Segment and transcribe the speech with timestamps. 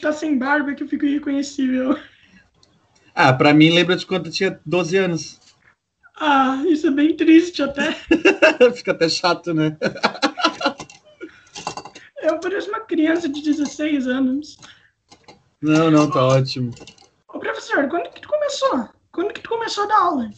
[0.00, 1.98] tá sem barba que eu fico irreconhecível.
[3.14, 5.40] Ah, pra mim lembra de quando eu tinha 12 anos.
[6.18, 7.92] Ah, isso é bem triste até.
[8.74, 9.76] Fica até chato, né?
[12.22, 14.58] Eu pareço uma criança de 16 anos.
[15.62, 16.72] Não, não, tá ótimo.
[17.28, 18.88] Ô, professor, quando que tu começou?
[19.12, 20.30] Quando que tu começou a dar aula?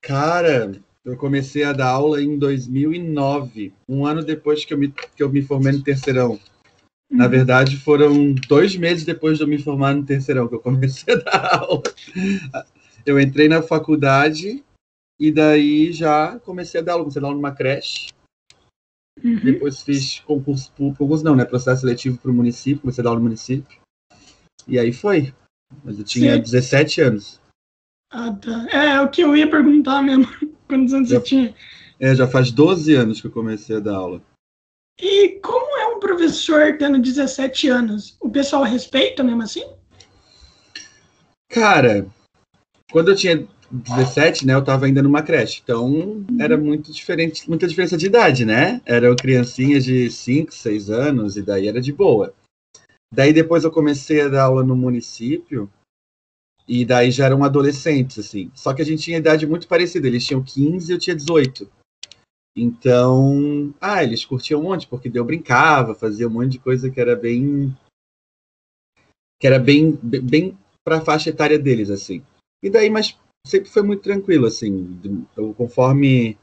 [0.00, 0.72] Cara,
[1.04, 5.30] eu comecei a dar aula em 2009, um ano depois que eu me, que eu
[5.30, 6.38] me formei no terceirão.
[7.12, 11.14] Na verdade, foram dois meses depois de eu me formar no terceirão que eu comecei
[11.14, 11.82] a dar aula.
[13.04, 14.64] Eu entrei na faculdade
[15.20, 17.04] e daí já comecei a dar aula.
[17.04, 18.08] Comecei a dar aula numa creche.
[19.22, 19.40] Uhum.
[19.44, 21.44] Depois fiz concurso público, concurso não, né?
[21.44, 23.78] Processo seletivo para o município, comecei a dar aula no município.
[24.66, 25.34] E aí foi.
[25.84, 26.40] Mas eu tinha Sim.
[26.40, 27.40] 17 anos.
[28.10, 28.66] Ah, tá.
[28.70, 30.26] É, o que eu ia perguntar mesmo.
[30.66, 31.54] Quantos anos Já- você tinha?
[32.00, 34.22] É, já faz 12 anos que eu comecei a dar aula.
[35.00, 38.16] E como é professor tendo 17 anos?
[38.20, 39.64] O pessoal respeita mesmo assim?
[41.48, 42.06] Cara,
[42.90, 45.60] quando eu tinha 17, né, eu tava ainda numa creche.
[45.62, 48.82] Então, era muito diferente, muita diferença de idade, né?
[48.84, 52.34] Eram criancinhas de 5, 6 anos e daí era de boa.
[53.10, 55.70] Daí depois eu comecei a dar aula no município
[56.66, 58.50] e daí já eram adolescentes, assim.
[58.54, 60.06] Só que a gente tinha idade muito parecida.
[60.06, 61.68] Eles tinham 15 e eu tinha 18.
[62.56, 67.00] Então, ah, eles curtiam um monte, porque eu brincava, fazia um monte de coisa que
[67.00, 67.74] era bem.
[69.40, 72.22] que era bem, bem, bem pra faixa etária deles, assim.
[72.62, 75.00] E daí, mas sempre foi muito tranquilo, assim.
[75.36, 76.38] Eu, conforme.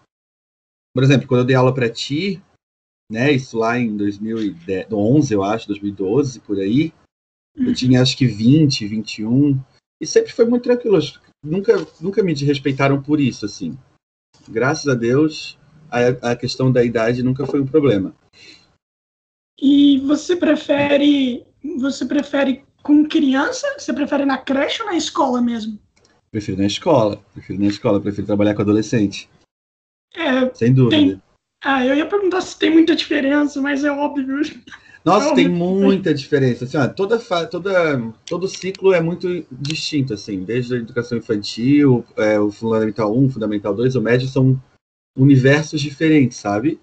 [0.93, 2.41] Por exemplo, quando eu dei aula pra ti,
[3.11, 6.91] né, isso lá em 2011, eu acho, 2012, por aí,
[7.55, 9.63] eu tinha acho que 20, 21,
[10.01, 10.97] e sempre foi muito tranquilo.
[11.45, 13.77] Nunca, nunca me desrespeitaram por isso, assim.
[14.47, 15.58] Graças a Deus,
[15.91, 18.13] a, a questão da idade nunca foi um problema.
[19.61, 21.45] E você prefere.
[21.79, 23.67] Você prefere com criança?
[23.77, 25.77] Você prefere na creche ou na escola mesmo?
[26.31, 29.27] Prefiro na escola, prefiro na escola, prefiro trabalhar com adolescente,
[30.15, 30.95] É, sem dúvida.
[30.95, 31.21] Tem-
[31.63, 34.41] ah, eu ia perguntar se tem muita diferença, mas é óbvio.
[35.03, 36.65] Nossa, Não, tem muito muita diferença.
[36.65, 42.39] Assim, ó, toda, toda, todo ciclo é muito distinto, assim, desde a educação infantil, é,
[42.39, 44.61] o Fundamental 1, Fundamental 2, o médio, são
[45.17, 46.79] universos diferentes, sabe?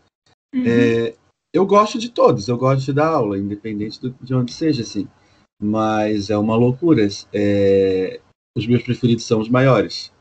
[0.54, 0.64] Uhum.
[0.66, 1.14] É,
[1.52, 5.08] eu gosto de todos, eu gosto de dar aula, independente do- de onde seja, assim.
[5.60, 7.06] Mas é uma loucura.
[7.32, 8.20] é,
[8.56, 10.12] os meus preferidos são os maiores.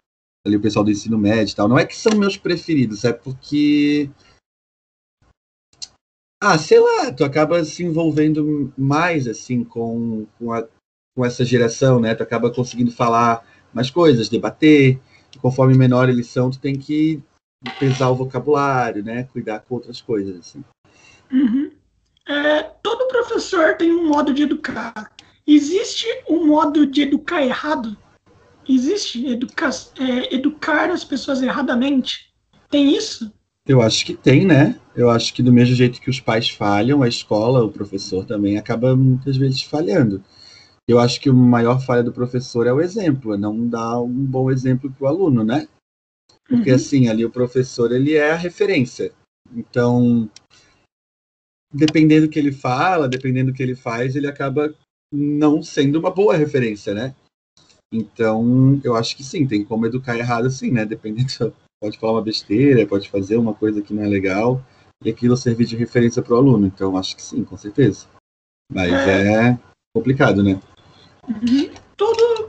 [0.45, 1.67] Ali o pessoal do ensino médio e tal.
[1.67, 4.09] Não é que são meus preferidos, é porque.
[6.41, 10.67] Ah, sei lá, tu acaba se envolvendo mais, assim, com, com, a-
[11.15, 12.13] com essa geração, né?
[12.13, 14.99] Tu acaba conseguindo falar mais coisas, debater.
[15.35, 17.21] E conforme menor eles são, tu tem que
[17.79, 19.23] pesar o vocabulário, né?
[19.31, 20.63] Cuidar com outras coisas, assim.
[21.31, 21.71] Uhum.
[22.27, 25.11] É, todo professor tem um modo de educar.
[25.45, 27.95] Existe um modo de educar errado?
[28.67, 32.33] Existe educa é, educar as pessoas erradamente?
[32.69, 33.31] Tem isso?
[33.67, 34.79] Eu acho que tem, né?
[34.95, 38.57] Eu acho que do mesmo jeito que os pais falham, a escola, o professor também
[38.57, 40.23] acaba muitas vezes falhando.
[40.87, 44.13] Eu acho que a maior falha do professor é o exemplo, é não dar um
[44.13, 45.67] bom exemplo para o aluno, né?
[46.47, 46.75] Porque Uhum.
[46.75, 49.11] assim, ali o professor ele é a referência.
[49.53, 50.29] Então,
[51.73, 54.73] dependendo do que ele fala, dependendo do que ele faz, ele acaba
[55.11, 57.15] não sendo uma boa referência, né?
[57.93, 60.85] Então, eu acho que sim, tem como educar errado sim, né?
[60.85, 64.63] Dependendo, pode falar uma besteira, pode fazer uma coisa que não é legal
[65.03, 66.67] e aquilo servir de referência para o aluno.
[66.67, 68.07] Então, acho que sim, com certeza.
[68.71, 69.57] Mas é
[69.95, 70.59] complicado, né?
[71.27, 71.71] Uhum.
[71.95, 72.44] Todo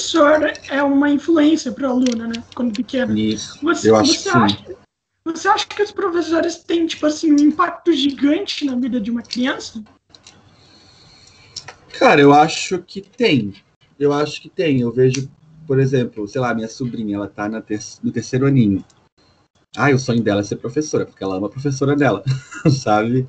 [0.00, 2.42] professor é uma influência para o aluno, né?
[2.54, 3.16] Quando pequeno.
[3.16, 3.58] Isso.
[3.62, 4.76] Você, Eu acho você acha,
[5.24, 9.22] você acha que os professores têm, tipo assim, um impacto gigante na vida de uma
[9.22, 9.82] criança?
[11.98, 13.52] Cara, eu acho que tem.
[13.98, 14.80] Eu acho que tem.
[14.80, 15.30] Eu vejo,
[15.66, 18.82] por exemplo, sei lá, minha sobrinha, ela tá na ter no terceiro aninho.
[19.76, 22.24] Ah, o sonho dela é ser professora, porque ela ama a professora dela,
[22.82, 23.28] sabe?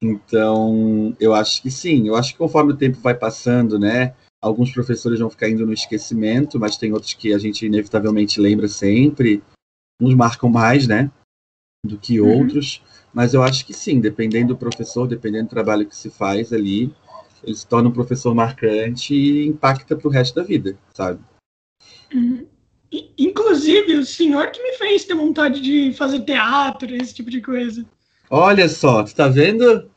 [0.00, 2.06] Então, eu acho que sim.
[2.06, 4.14] Eu acho que conforme o tempo vai passando, né?
[4.42, 8.68] Alguns professores vão ficar indo no esquecimento, mas tem outros que a gente inevitavelmente lembra
[8.68, 9.42] sempre.
[10.00, 11.10] Uns marcam mais, né?
[11.84, 12.40] Do que Uhum.
[12.40, 12.82] outros.
[13.12, 16.94] Mas eu acho que sim, dependendo do professor, dependendo do trabalho que se faz ali,
[17.42, 21.20] ele se torna um professor marcante e impacta pro resto da vida, sabe?
[22.14, 22.46] Uhum.
[23.18, 27.84] Inclusive, o senhor que me fez ter vontade de fazer teatro, esse tipo de coisa.
[28.28, 29.90] Olha só, tu tá vendo?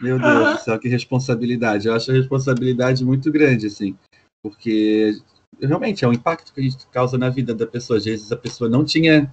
[0.00, 0.52] Meu Deus Aham.
[0.52, 1.86] do céu, que responsabilidade.
[1.86, 3.96] Eu acho a responsabilidade muito grande, assim,
[4.42, 5.12] porque
[5.60, 7.98] realmente é um impacto que a gente causa na vida da pessoa.
[7.98, 9.32] Às vezes a pessoa não tinha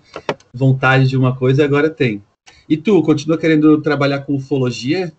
[0.53, 2.23] vontade de uma coisa e agora tem.
[2.67, 5.11] E tu, continua querendo trabalhar com ufologia?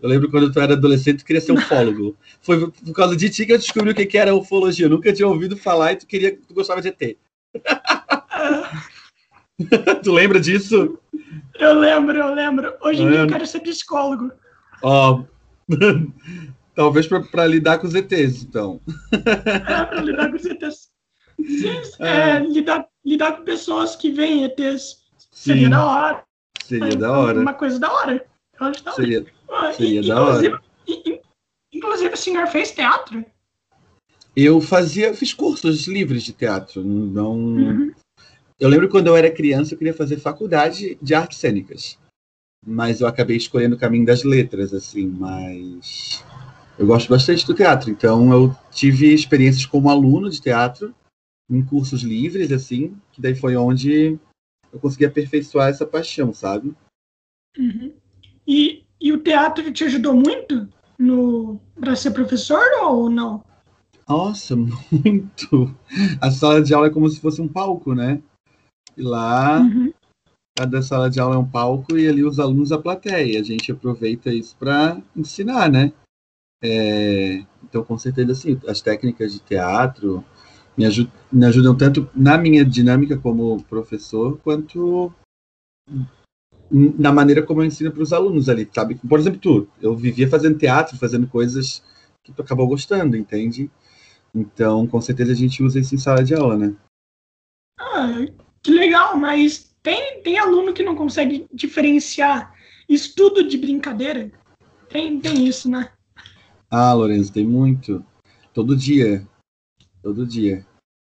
[0.00, 2.16] Eu lembro quando tu era adolescente, tu queria ser ufólogo.
[2.42, 4.86] Foi por causa de ti que eu descobri o que era ufologia.
[4.86, 7.16] Eu nunca tinha ouvido falar e tu queria, tu gostava de ET.
[10.02, 10.98] tu lembra disso?
[11.58, 12.74] Eu lembro, eu lembro.
[12.82, 14.30] Hoje em dia eu quero ser psicólogo.
[14.82, 15.24] Ó,
[16.74, 18.80] talvez para lidar com os ETs, então.
[19.12, 20.88] É, para lidar com os ETs.
[21.38, 22.30] Sim, é.
[22.30, 25.70] É, lidar, lidar com pessoas que veem ETs seria Sim.
[25.70, 26.24] da hora.
[26.64, 27.40] Seria da hora.
[27.40, 28.26] Uma coisa da hora.
[28.58, 29.02] Eu acho da hora.
[29.02, 29.26] Seria,
[29.76, 30.62] seria e, da hora.
[31.72, 33.24] Inclusive, o senhor fez teatro?
[34.34, 36.82] Eu fazia, fiz cursos livres de teatro.
[36.82, 37.32] Não.
[37.34, 37.92] Uhum.
[38.58, 41.98] Eu lembro quando eu era criança, eu queria fazer faculdade de artes cênicas.
[42.66, 46.24] Mas eu acabei escolhendo o caminho das letras, assim, mas
[46.78, 50.92] eu gosto bastante do teatro, então eu tive experiências como aluno de teatro
[51.48, 54.18] em cursos livres, assim, que daí foi onde
[54.72, 56.74] eu consegui aperfeiçoar essa paixão, sabe?
[57.56, 57.92] Uhum.
[58.46, 63.44] E, e o teatro te ajudou muito no para ser professor ou não?
[64.08, 65.74] Nossa, muito!
[66.20, 68.20] A sala de aula é como se fosse um palco, né?
[68.96, 69.92] E lá, uhum.
[70.56, 73.38] Cada sala de aula é um palco e ali os alunos a plateia.
[73.38, 75.92] A gente aproveita isso para ensinar, né?
[76.62, 80.24] É, então, com certeza, assim, as técnicas de teatro
[80.76, 85.12] me, ajud me ajudam tanto na minha dinâmica como professor, quanto
[86.70, 88.96] na maneira como eu ensino para os alunos ali, sabe?
[88.96, 91.82] Por exemplo, tu, eu vivia fazendo teatro, fazendo coisas
[92.24, 93.70] que tu acabou gostando, entende?
[94.34, 96.74] Então, com certeza a gente usa isso em sala de aula, né?
[97.78, 98.26] Ah,
[98.62, 102.52] que legal, mas tem, tem aluno que não consegue diferenciar
[102.88, 104.32] estudo de brincadeira?
[104.88, 105.92] Tem, tem isso, né?
[106.68, 108.04] Ah, Lourenço, tem muito.
[108.52, 109.24] Todo dia.
[110.02, 110.66] Todo dia.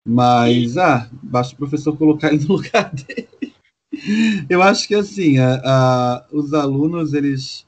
[0.07, 3.53] Mas, ah, basta o professor colocar ele no lugar dele.
[4.49, 7.67] Eu acho que, assim, a, a, os alunos, eles...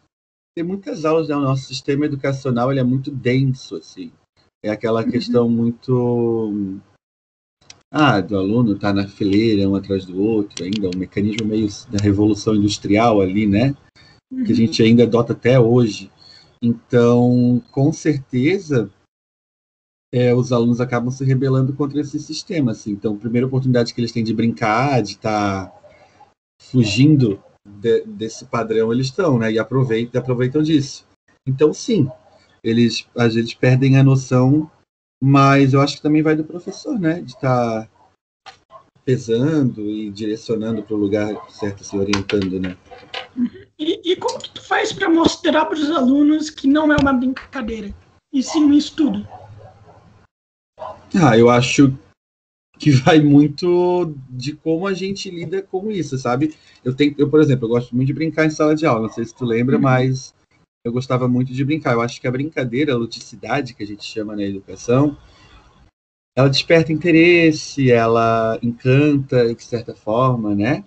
[0.55, 1.35] Tem muitas aulas, né?
[1.35, 4.09] O nosso sistema educacional, ele é muito denso, assim.
[4.63, 5.11] É aquela uhum.
[5.11, 6.79] questão muito.
[7.95, 11.67] Ah, do aluno estar tá na fileira um atrás do outro, ainda um mecanismo meio
[11.91, 13.75] da revolução industrial ali, né?
[14.31, 14.55] Que a uhum.
[14.55, 16.11] gente ainda adota até hoje.
[16.59, 18.89] Então, com certeza,
[20.11, 22.71] é, os alunos acabam se rebelando contra esse sistema.
[22.71, 22.93] Assim.
[22.93, 25.81] Então, a primeira oportunidade que eles têm de brincar, de estar tá
[26.59, 29.51] fugindo de, desse padrão, eles estão, né?
[29.51, 31.05] E aproveitam, aproveitam disso.
[31.47, 32.09] Então, sim,
[32.63, 34.67] eles às vezes perdem a noção,
[35.25, 37.21] mas eu acho que também vai do professor, né?
[37.21, 37.89] De estar tá
[39.05, 42.75] pesando e direcionando para o lugar certo, se orientando, né?
[43.79, 47.13] E, e como que tu faz para mostrar para os alunos que não é uma
[47.13, 47.95] brincadeira,
[48.33, 49.25] e sim um estudo?
[51.15, 51.97] Ah, eu acho
[52.77, 56.53] que vai muito de como a gente lida com isso, sabe?
[56.83, 59.13] Eu tenho, eu, por exemplo, eu gosto muito de brincar em sala de aula, não
[59.13, 59.83] sei se tu lembra, uhum.
[59.83, 60.35] mas
[60.83, 61.93] eu gostava muito de brincar.
[61.93, 65.17] Eu acho que a brincadeira, a ludicidade que a gente chama na educação,
[66.35, 70.83] ela desperta interesse, ela encanta de certa forma, né?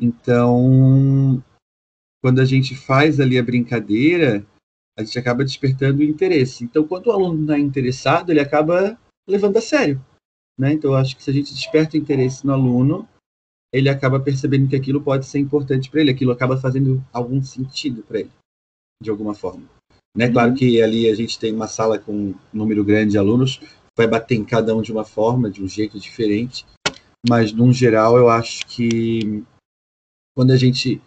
[0.00, 1.42] Então,
[2.22, 4.46] quando a gente faz ali a brincadeira,
[4.96, 6.62] a gente acaba despertando o interesse.
[6.62, 10.04] Então, quando o aluno não é interessado, ele acaba levando a sério.
[10.58, 10.74] Né?
[10.74, 13.08] Então, eu acho que se a gente desperta o interesse no aluno,
[13.72, 18.02] ele acaba percebendo que aquilo pode ser importante para ele, aquilo acaba fazendo algum sentido
[18.02, 18.30] para ele
[19.02, 19.64] de alguma forma.
[20.16, 20.30] Né?
[20.30, 20.56] Claro uhum.
[20.56, 23.60] que ali a gente tem uma sala com um número grande de alunos,
[23.96, 26.64] vai bater em cada um de uma forma, de um jeito diferente,
[27.28, 29.44] mas, num geral, eu acho que
[30.36, 31.00] quando a gente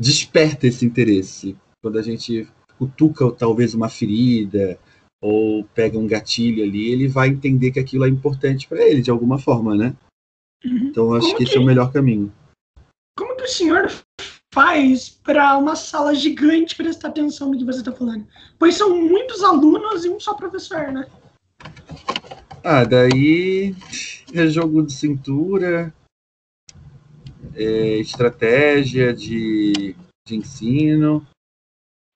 [0.00, 2.48] desperta esse interesse, quando a gente
[2.78, 4.78] cutuca talvez uma ferida
[5.22, 9.10] ou pega um gatilho ali, ele vai entender que aquilo é importante para ele de
[9.10, 9.96] alguma forma, né?
[10.64, 10.88] Uhum.
[10.88, 12.32] Então eu acho Como que, que esse é o melhor caminho.
[13.16, 13.88] Como que o senhor
[14.54, 18.24] faz para uma sala gigante prestar atenção no que você está falando?
[18.56, 21.10] Pois são muitos alunos e um só professor, né?
[22.62, 23.74] Ah, daí
[24.32, 25.92] é jogo de cintura,
[27.56, 31.26] é estratégia de, de ensino,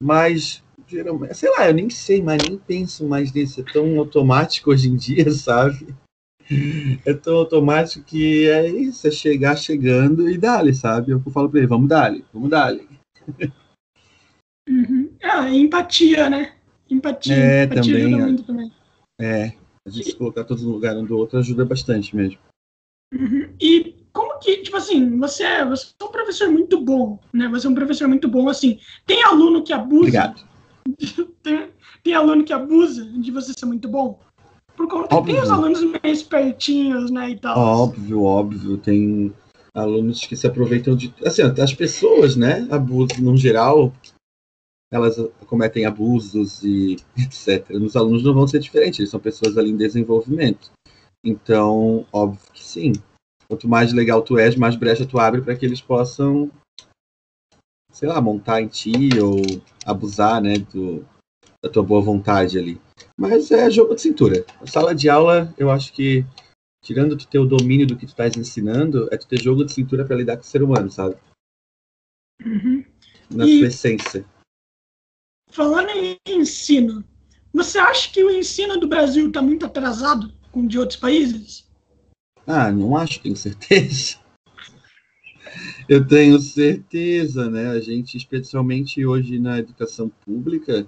[0.00, 3.60] mas geralmente, sei lá, eu nem sei, mas nem penso mais nisso.
[3.60, 5.92] É tão automático hoje em dia, sabe?
[7.04, 11.12] É tão automático que é isso, é chegar chegando e dali, sabe?
[11.12, 12.88] Eu falo pra ele, vamos dali, vamos dali.
[14.68, 15.10] Uhum.
[15.22, 16.54] Ah, empatia, né?
[16.90, 17.34] Empatia.
[17.34, 18.72] É, empatia também, ajuda muito também.
[19.20, 19.52] É,
[19.86, 20.14] a gente e...
[20.14, 22.38] colocar todos no lugar um do outro ajuda bastante mesmo.
[23.12, 23.54] Uhum.
[23.60, 27.48] E como que, tipo assim, você é, você é um professor muito bom, né?
[27.48, 28.78] Você é um professor muito bom, assim.
[29.06, 30.00] Tem aluno que abusa.
[30.00, 30.48] Obrigado.
[31.42, 31.70] tem,
[32.02, 34.20] tem aluno que abusa de você ser muito bom?
[34.78, 35.34] Por conta óbvio.
[35.34, 37.58] tem os alunos meio espertinhos, né, e tal.
[37.58, 38.78] Óbvio, óbvio.
[38.78, 39.34] Tem
[39.74, 41.12] alunos que se aproveitam de...
[41.26, 43.92] Assim, as pessoas, né, abusam no geral,
[44.92, 45.16] elas
[45.46, 47.70] cometem abusos e etc.
[47.70, 50.70] Nos alunos não vão ser diferentes, eles são pessoas ali em desenvolvimento.
[51.24, 52.92] Então, óbvio que sim.
[53.48, 56.52] Quanto mais legal tu és, mais brecha tu abre para que eles possam,
[57.90, 59.42] sei lá, montar em ti ou
[59.84, 61.04] abusar, né, do,
[61.64, 62.80] da tua boa vontade ali.
[63.16, 64.44] Mas é jogo de cintura.
[64.60, 66.24] A sala de aula, eu acho que,
[66.82, 69.72] tirando tu ter o domínio do que tu estás ensinando, é tu ter jogo de
[69.72, 71.16] cintura para lidar com o ser humano, sabe?
[72.44, 72.84] Uhum.
[73.30, 73.58] Na e...
[73.58, 74.24] sua essência.
[75.50, 77.04] Falando em ensino,
[77.52, 81.66] você acha que o ensino do Brasil está muito atrasado com o de outros países?
[82.46, 84.18] Ah, não acho, tenho certeza.
[85.88, 87.70] Eu tenho certeza, né?
[87.70, 90.86] A gente, especialmente hoje na educação pública,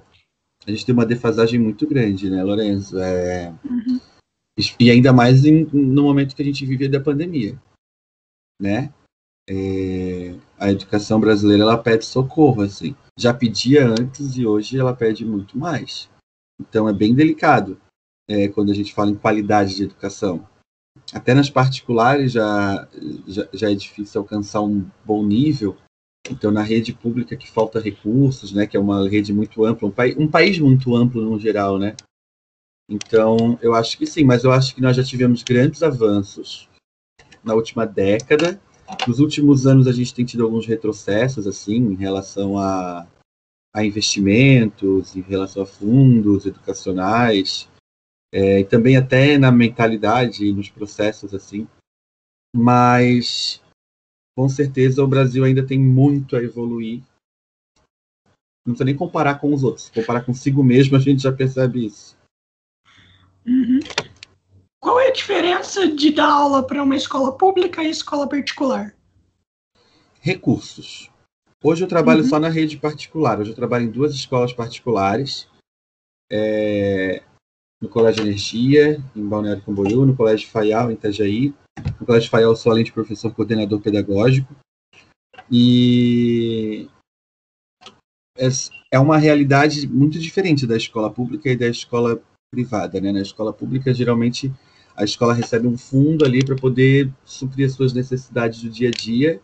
[0.66, 2.98] a gente tem uma defasagem muito grande, né, Lorenzo?
[2.98, 3.54] É...
[3.64, 4.00] Uhum.
[4.78, 7.58] E ainda mais em, no momento que a gente vive da pandemia,
[8.60, 8.92] né?
[9.48, 10.34] É...
[10.58, 15.58] A educação brasileira ela pede socorro, assim já pedia antes e hoje ela pede muito
[15.58, 16.08] mais.
[16.58, 17.78] Então é bem delicado
[18.26, 20.48] é, quando a gente fala em qualidade de educação.
[21.12, 22.88] Até nas particulares já,
[23.26, 25.76] já, já, é difícil alcançar um bom nível.
[26.28, 30.22] Então, na rede pública que falta recursos, né, que é uma rede muito ampla, um,
[30.22, 31.96] um país muito amplo no geral, né?
[32.88, 36.68] Então, eu acho que sim, mas eu acho que nós já tivemos grandes avanços
[37.42, 38.60] na última década
[39.06, 43.06] nos últimos anos a gente tem tido alguns retrocessos assim em relação a,
[43.74, 47.68] a investimentos, em relação a fundos educacionais,
[48.32, 51.68] é, e também até na mentalidade e nos processos assim.
[52.54, 53.62] Mas
[54.36, 57.02] com certeza o Brasil ainda tem muito a evoluir.
[58.64, 59.90] Não precisa nem comparar com os outros.
[59.90, 62.16] Comparar consigo mesmo, a gente já percebe isso.
[63.46, 63.80] Uhum.
[64.82, 68.94] Qual é a diferença de dar aula para uma escola pública e escola particular?
[70.20, 71.10] Recursos.
[71.62, 72.28] Hoje eu trabalho uhum.
[72.28, 73.40] só na rede particular.
[73.40, 75.48] Hoje eu trabalho em duas escolas particulares.
[76.30, 77.22] É,
[77.80, 81.54] no Colégio Energia, em Balneário Camboriú, no Colégio Faial, em Itajaí.
[82.28, 84.54] Faial, eu sou além de professor coordenador pedagógico.
[85.50, 86.88] E
[88.36, 88.48] é,
[88.92, 93.00] é uma realidade muito diferente da escola pública e da escola privada.
[93.00, 93.12] Né?
[93.12, 94.52] Na escola pública, geralmente,
[94.96, 98.92] a escola recebe um fundo ali para poder suprir as suas necessidades do dia a
[98.92, 99.40] dia,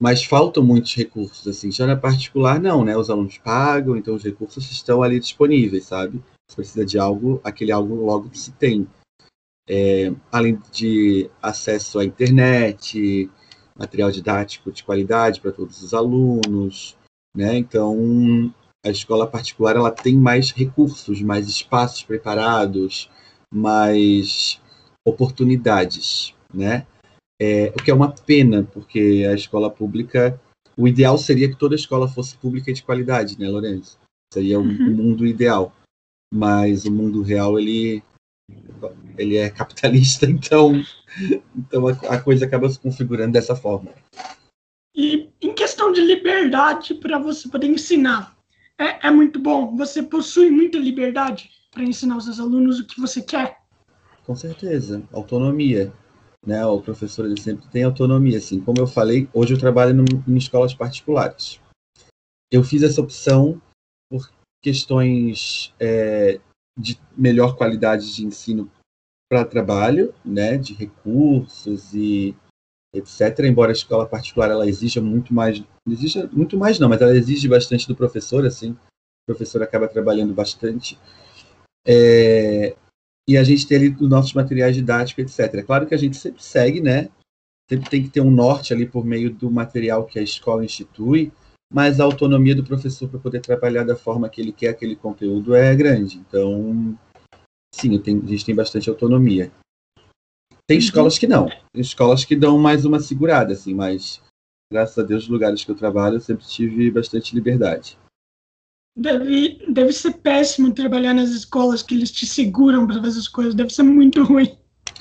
[0.00, 1.72] mas faltam muitos recursos, assim.
[1.72, 2.96] Já na particular, não, né?
[2.96, 6.22] Os alunos pagam, então os recursos estão ali disponíveis, sabe?
[6.48, 8.86] Se precisa de algo, aquele algo logo se tem.
[9.68, 13.30] É, além de acesso à internet,
[13.76, 16.96] material didático de qualidade para todos os alunos,
[17.36, 17.56] né?
[17.56, 18.52] Então,
[18.84, 23.10] a escola particular ela tem mais recursos, mais espaços preparados,
[23.52, 24.60] mais
[25.06, 26.86] oportunidades, né?
[27.40, 30.40] É, o que é uma pena, porque a escola pública,
[30.76, 33.98] o ideal seria que toda escola fosse pública e de qualidade, né, Lourenço?
[34.32, 34.94] Seria o um, uhum.
[34.94, 35.72] mundo ideal.
[36.32, 38.02] Mas o mundo real, ele,
[39.16, 40.72] ele é capitalista, então,
[41.56, 43.92] então a, a coisa acaba se configurando dessa forma.
[44.94, 48.36] E em questão de liberdade para você poder ensinar,
[48.78, 49.76] é, é muito bom?
[49.76, 51.50] Você possui muita liberdade?
[51.70, 53.60] para ensinar os seus alunos o que você quer.
[54.24, 55.92] Com certeza, autonomia.
[56.44, 56.64] Né?
[56.66, 58.38] O professor ele sempre tem autonomia.
[58.38, 61.60] Assim, como eu falei, hoje eu trabalho no, em escolas particulares.
[62.50, 63.60] Eu fiz essa opção
[64.10, 64.30] por
[64.62, 66.40] questões é,
[66.78, 68.70] de melhor qualidade de ensino
[69.28, 72.34] para trabalho, né, de recursos e
[72.94, 73.40] etc.
[73.40, 77.48] Embora a escola particular ela exija muito mais, exija muito mais não, mas ela exige
[77.48, 80.98] bastante do professor, assim, o professor acaba trabalhando bastante
[81.86, 82.76] é,
[83.28, 85.56] e a gente tem ali os nossos materiais didáticos, etc.
[85.56, 87.10] É claro que a gente sempre segue, né?
[87.68, 91.30] Sempre tem que ter um norte ali por meio do material que a escola institui,
[91.72, 95.54] mas a autonomia do professor para poder trabalhar da forma que ele quer aquele conteúdo
[95.54, 96.18] é grande.
[96.18, 96.98] Então,
[97.74, 99.52] sim, tenho, a gente tem bastante autonomia.
[100.66, 100.84] Tem uhum.
[100.84, 101.48] escolas que não.
[101.48, 104.22] Tem escolas que dão mais uma segurada, assim, mas
[104.72, 107.98] graças a Deus, nos lugares que eu trabalho, eu sempre tive bastante liberdade
[108.98, 113.54] deve, deve ser péssimo trabalhar nas escolas que eles te seguram para fazer as coisas,
[113.54, 114.58] deve ser muito ruim.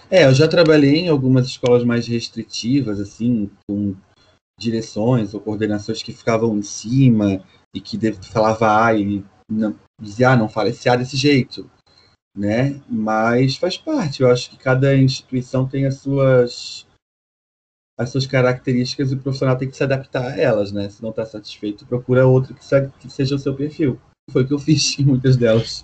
[0.10, 3.96] É, eu já trabalhei em algumas escolas mais restritivas, assim, com
[4.60, 7.98] direções ou coordenações que ficavam em cima e que
[8.32, 11.70] falava A e não, dizia, ah, não fala esse A desse jeito,
[12.36, 12.82] né?
[12.90, 16.88] Mas faz parte, eu acho que cada instituição tem as suas
[18.00, 20.88] as suas características e o profissional tem que se adaptar a elas, né?
[20.88, 22.62] Se não está satisfeito, procura outro que,
[23.00, 24.00] que, seja o seu perfil.
[24.30, 25.84] Foi o que eu fiz em muitas delas.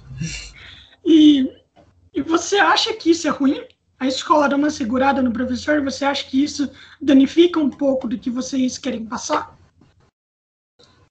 [1.04, 1.52] E,
[2.14, 3.66] e você acha que isso é ruim?
[4.00, 5.82] A escola dá uma segurada no professor?
[5.84, 6.70] Você acha que isso
[7.02, 9.58] danifica um pouco do que vocês querem passar?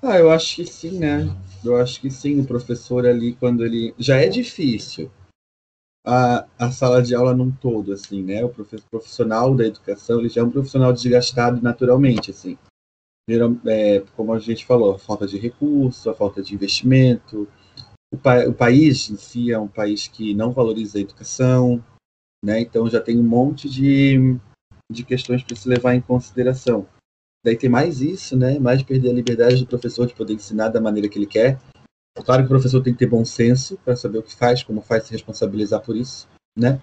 [0.02, 1.34] Ah, eu acho que sim, né?
[1.64, 3.94] Eu acho que sim, o professor ali, quando ele.
[3.98, 5.10] Já é difícil
[6.04, 8.44] a, a sala de aula num todo, assim, né?
[8.44, 8.52] O
[8.90, 12.58] profissional da educação, ele já é um profissional desgastado naturalmente, assim.
[13.66, 17.48] É, como a gente falou, a falta de recurso, a falta de investimento.
[18.12, 21.82] O, pa o país em si é um país que não valoriza a educação,
[22.44, 22.60] né?
[22.60, 24.36] Então já tem um monte de,
[24.90, 26.86] de questões para se levar em consideração.
[27.44, 28.58] Daí tem mais isso, né?
[28.58, 31.58] Mais perder a liberdade do professor de poder ensinar da maneira que ele quer.
[32.24, 34.82] Claro que o professor tem que ter bom senso para saber o que faz, como
[34.82, 36.80] faz, se responsabilizar por isso, né?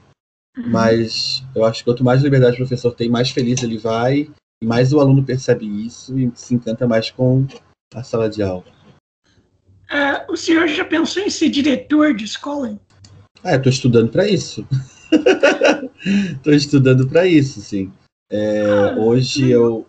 [0.58, 0.70] Uhum.
[0.70, 4.30] Mas eu acho que quanto mais liberdade o professor tem, mais feliz ele vai,
[4.62, 7.46] e mais o aluno percebe isso e se encanta mais com
[7.94, 8.66] a sala de aula.
[9.90, 12.78] É, o senhor já pensou em ser diretor de escola?
[13.44, 14.68] Ah, estou estudando para isso.
[16.36, 17.92] Estou estudando para isso, sim.
[18.32, 19.88] É, ah, hoje eu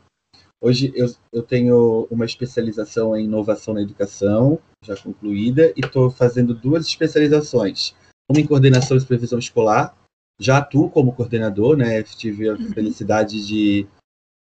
[0.63, 6.55] hoje eu, eu tenho uma especialização em inovação na educação já concluída e estou fazendo
[6.55, 7.95] duas especializações,
[8.31, 9.95] uma em coordenação e supervisão escolar.
[10.41, 12.03] Já atuo como coordenador, né?
[12.03, 12.73] Tive a uhum.
[12.73, 13.87] felicidade de,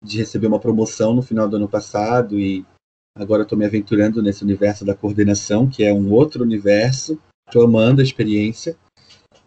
[0.05, 2.67] de receber uma promoção no final do ano passado e
[3.17, 7.19] agora estou me aventurando nesse universo da coordenação, que é um outro universo.
[7.49, 8.77] Estou amando a experiência.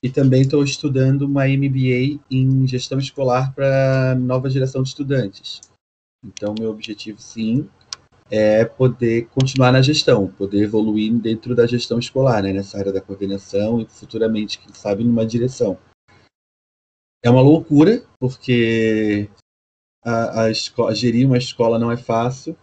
[0.01, 5.61] E também estou estudando uma MBA em gestão escolar para nova geração de estudantes.
[6.25, 7.69] Então, meu objetivo, sim,
[8.29, 13.01] é poder continuar na gestão, poder evoluir dentro da gestão escolar, né, nessa área da
[13.01, 15.77] coordenação e futuramente, quem sabe, numa direção.
[17.23, 19.29] É uma loucura, porque
[20.03, 22.55] a, a escola, gerir uma escola não é fácil,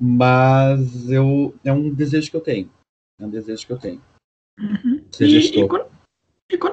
[0.00, 2.70] mas eu, é um desejo que eu tenho.
[3.18, 4.02] É um desejo que eu tenho.
[4.58, 5.04] Uhum.
[5.10, 5.64] Ser e, gestor.
[5.64, 5.91] E, quanto, e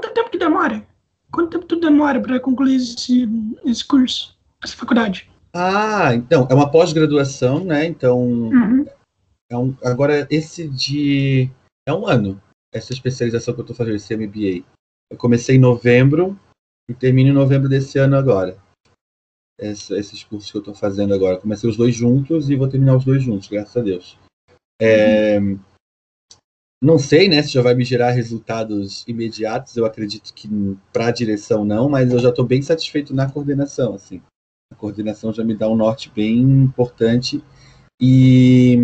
[0.09, 0.87] quanto tempo que demora?
[1.31, 3.27] Quanto tempo tu demora para concluir esse,
[3.65, 5.29] esse curso, essa faculdade?
[5.53, 7.85] Ah, então, é uma pós-graduação, né?
[7.85, 8.85] Então, uhum.
[9.49, 11.49] é um, agora esse de.
[11.87, 12.41] É um ano,
[12.73, 14.65] essa especialização que eu estou fazendo, esse MBA.
[15.11, 16.39] Eu comecei em novembro
[16.89, 18.57] e termino em novembro desse ano agora.
[19.59, 21.37] Essa, esses cursos que eu estou fazendo agora.
[21.37, 24.17] Comecei os dois juntos e vou terminar os dois juntos, graças a Deus.
[24.81, 25.59] É, uhum.
[26.81, 29.75] Não sei, né, se já vai me gerar resultados imediatos.
[29.75, 30.47] Eu acredito que
[30.93, 34.21] para a direção não, mas eu já estou bem satisfeito na coordenação, assim.
[34.71, 37.43] A coordenação já me dá um norte bem importante
[37.99, 38.77] e,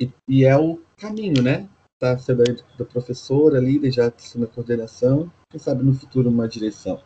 [0.00, 1.68] e, e é o caminho, né?
[2.00, 2.42] Tá sendo
[2.76, 7.00] da professora, líder, já sendo a coordenação, quem sabe no futuro uma direção.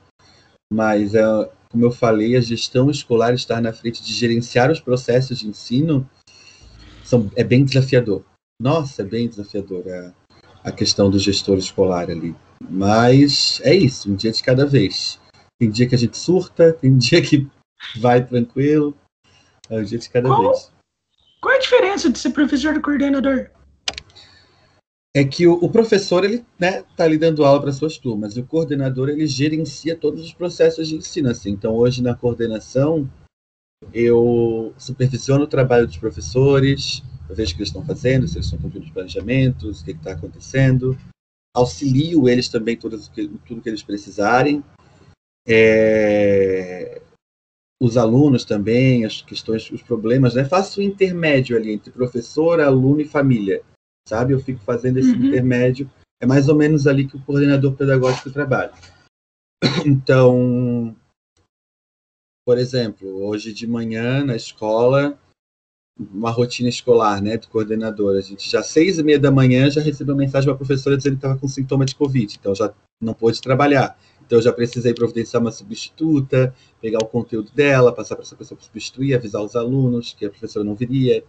[0.72, 1.22] Mas, é,
[1.70, 6.08] como eu falei, a gestão escolar estar na frente de gerenciar os processos de ensino
[7.04, 8.24] são, é bem desafiador.
[8.62, 10.14] Nossa, é bem desafiador a,
[10.62, 12.32] a questão do gestor escolar ali.
[12.70, 15.20] Mas é isso, um dia de cada vez.
[15.58, 17.50] Tem dia que a gente surta, tem dia que
[17.98, 18.96] vai tranquilo.
[19.68, 20.70] É o dia de cada qual, vez.
[21.40, 23.50] Qual é a diferença de ser professor e coordenador?
[25.12, 28.40] É que o, o professor ele né, tá ali dando aula para suas turmas e
[28.40, 31.28] o coordenador ele gerencia todos os processos de ensino.
[31.30, 31.50] Assim.
[31.50, 33.10] Então hoje na coordenação
[33.92, 38.46] eu supervisiono o trabalho dos professores, eu vejo o que eles estão fazendo, se eles
[38.46, 40.98] estão cumprindo os planejamentos, o que está acontecendo,
[41.54, 42.98] auxilio eles também tudo,
[43.46, 44.62] tudo que eles precisarem.
[45.46, 47.02] É,
[47.82, 50.44] os alunos também, as questões, os problemas, né?
[50.44, 53.60] Faço o intermédio ali entre professor, aluno e família,
[54.08, 54.32] sabe?
[54.32, 55.26] Eu fico fazendo esse uhum.
[55.26, 55.90] intermédio.
[56.20, 58.72] É mais ou menos ali que o coordenador pedagógico trabalha.
[59.84, 60.94] Então,
[62.44, 65.18] por exemplo, hoje de manhã na escola,
[65.98, 68.16] uma rotina escolar, né, do coordenador.
[68.16, 71.18] A gente já seis e meia da manhã já recebeu mensagem da professora dizendo que
[71.18, 73.96] estava com sintoma de Covid, então já não pôde trabalhar.
[74.24, 78.56] Então eu já precisei providenciar uma substituta, pegar o conteúdo dela, passar para essa pessoa
[78.56, 81.22] para substituir, avisar os alunos que a professora não viria.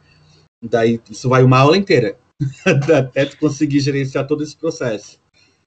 [0.64, 2.18] Daí isso vai uma aula inteira,
[2.66, 5.20] até conseguir gerenciar todo esse processo.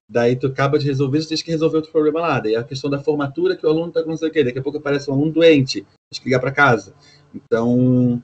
[0.09, 2.41] Daí tu acaba de resolver, tu tem que resolver outro problema lá.
[2.41, 4.45] Daí a questão da formatura que o aluno está com não sei o quê.
[4.45, 6.95] Daqui a pouco aparece um aluno doente, tem que ligar para casa.
[7.35, 8.23] Então,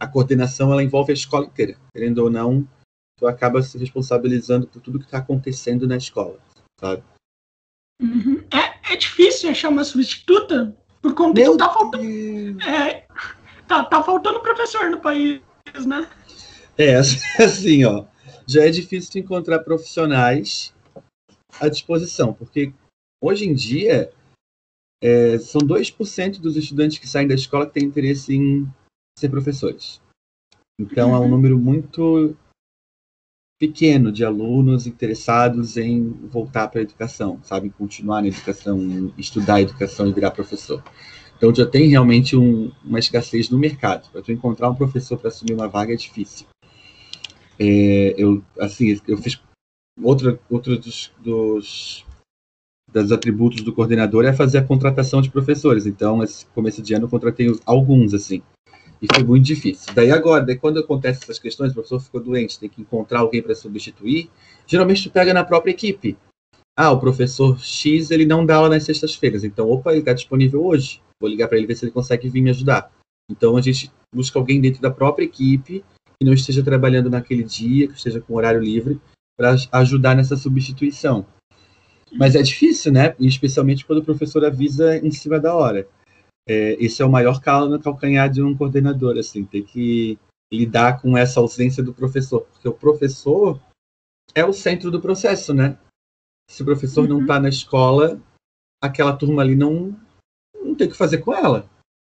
[0.00, 1.76] a coordenação ela envolve a escola inteira.
[1.94, 2.66] Querendo ou não,
[3.18, 6.38] tu acaba se responsabilizando por tudo que está acontecendo na escola,
[6.80, 7.02] sabe?
[8.00, 8.42] Uhum.
[8.50, 12.62] É, é difícil achar uma substituta por conta Meu que tá faltando.
[12.62, 13.06] É,
[13.68, 15.40] tá, tá faltando professor no país,
[15.86, 16.08] né?
[16.78, 16.96] É,
[17.38, 18.04] assim, ó.
[18.46, 20.74] Já é difícil encontrar profissionais
[21.60, 22.72] à disposição, porque
[23.20, 24.12] hoje em dia
[25.02, 28.66] é, são 2% dos estudantes que saem da escola que têm interesse em
[29.18, 30.00] ser professores.
[30.80, 31.28] Então é um uhum.
[31.28, 32.36] número muito
[33.58, 39.62] pequeno de alunos interessados em voltar para a educação, sabe, continuar na educação, estudar a
[39.62, 40.82] educação e virar professor.
[41.36, 44.10] Então já tem realmente um, uma escassez no mercado.
[44.10, 46.46] Para tu encontrar um professor para assumir uma vaga é difícil.
[47.58, 49.40] É, eu, assim, eu fiz
[50.02, 52.04] outra, outro dos, dos
[52.92, 55.86] dos atributos do coordenador é fazer a contratação de professores.
[55.86, 58.42] Então, esse começo de ano eu contratei alguns, assim.
[59.00, 59.92] E foi muito difícil.
[59.94, 63.42] Daí agora, daí quando acontece essas questões, o professor ficou doente, tem que encontrar alguém
[63.42, 64.30] para substituir,
[64.66, 66.16] geralmente tu pega na própria equipe.
[66.76, 69.42] Ah, o professor X, ele não dá aula nas sextas-feiras.
[69.42, 71.02] Então, opa, ele está disponível hoje.
[71.20, 72.90] Vou ligar para ele ver se ele consegue vir me ajudar.
[73.30, 75.84] Então, a gente busca alguém dentro da própria equipe
[76.18, 79.00] que não esteja trabalhando naquele dia, que esteja com horário livre,
[79.42, 81.26] para ajudar nessa substituição.
[82.12, 83.16] Mas é difícil, né?
[83.18, 85.88] Especialmente quando o professor avisa em cima da hora.
[86.48, 90.18] É, esse é o maior calo no calcanhar de um coordenador, assim, ter que
[90.52, 93.60] lidar com essa ausência do professor, porque o professor
[94.34, 95.78] é o centro do processo, né?
[96.48, 97.08] Se o professor uhum.
[97.08, 98.20] não está na escola,
[98.80, 99.96] aquela turma ali não,
[100.62, 101.68] não tem o que fazer com ela.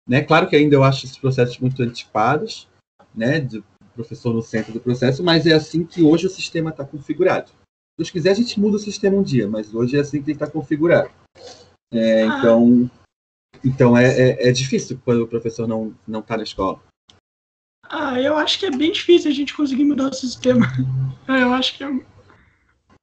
[0.08, 0.22] Né?
[0.22, 2.68] Claro que ainda eu acho esses processos muito antiquados,
[3.14, 3.40] né?
[3.40, 3.64] Do
[3.96, 7.48] professor no centro do processo, mas é assim que hoje o sistema está configurado.
[7.48, 10.30] Se Deus quiser, a gente muda o sistema um dia, mas hoje é assim que
[10.30, 11.10] ele está configurado.
[11.92, 12.38] É, ah.
[12.38, 12.90] Então,
[13.64, 16.80] então é, é, é, difícil quando o professor não não está na escola.
[17.88, 20.66] Ah, eu acho que é bem difícil a gente conseguir mudar o sistema.
[21.28, 21.90] Eu acho que é...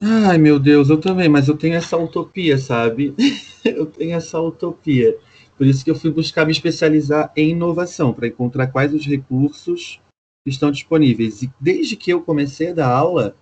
[0.02, 3.14] Ai, meu Deus, eu também, mas eu tenho essa utopia, sabe?
[3.64, 5.18] eu tenho essa utopia.
[5.58, 10.02] Por isso que eu fui buscar me especializar em inovação, para encontrar quais os recursos
[10.46, 11.42] estão disponíveis.
[11.42, 13.36] E desde que eu comecei a dar aula,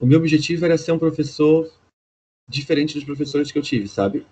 [0.00, 1.70] o meu objetivo era ser um professor
[2.48, 4.26] diferente dos professores que eu tive, sabe?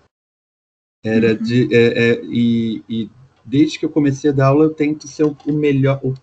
[1.04, 1.42] Era uhum.
[1.42, 1.74] de.
[1.74, 3.10] É, é, e, e,
[3.44, 6.14] desde que eu comecei a dar aula, eu tento ser o melhor, o,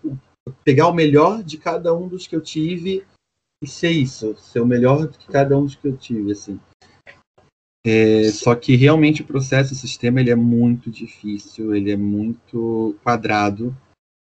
[0.64, 3.04] pegar o melhor de cada um dos que eu tive
[3.62, 6.60] e ser isso, ser o melhor de cada um dos que eu tive, assim.
[7.84, 12.96] É, só que realmente o processo, o sistema, ele é muito difícil, ele é muito
[13.02, 13.76] quadrado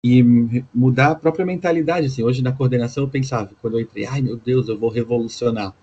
[0.07, 2.07] e mudar a própria mentalidade.
[2.07, 5.75] Assim, hoje na coordenação eu pensava, quando eu entrei, ai meu Deus, eu vou revolucionar.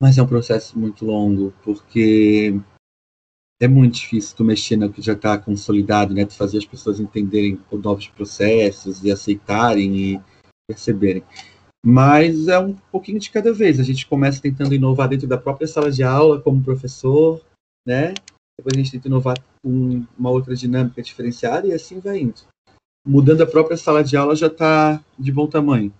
[0.00, 2.60] Mas é um processo muito longo, porque
[3.60, 6.24] é muito difícil tu mexer no que já está consolidado, né?
[6.24, 10.20] Tu fazer as pessoas entenderem os novos processos e aceitarem e
[10.68, 11.22] perceberem.
[11.84, 13.80] Mas é um pouquinho de cada vez.
[13.80, 17.40] A gente começa tentando inovar dentro da própria sala de aula, como professor,
[17.86, 18.14] né?
[18.56, 22.51] Depois a gente tenta inovar com uma outra dinâmica diferenciada e assim vai indo.
[23.04, 25.92] Mudando a própria sala de aula já está de bom tamanho.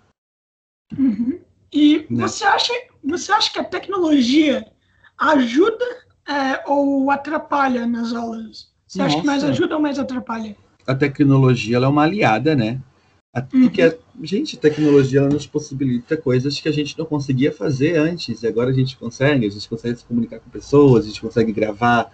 [0.97, 1.39] Uhum.
[1.71, 2.27] E né?
[2.27, 4.65] você, acha, você acha que a tecnologia
[5.17, 5.85] ajuda
[6.27, 8.71] é, ou atrapalha nas aulas?
[8.87, 9.09] Você Nossa.
[9.09, 10.55] acha que mais ajuda ou mais atrapalha?
[10.85, 12.79] A tecnologia é uma aliada, né?
[13.49, 13.93] Porque, uhum.
[14.23, 18.47] gente, a tecnologia ela nos possibilita coisas que a gente não conseguia fazer antes, e
[18.47, 22.11] agora a gente consegue, a gente consegue se comunicar com pessoas, a gente consegue gravar,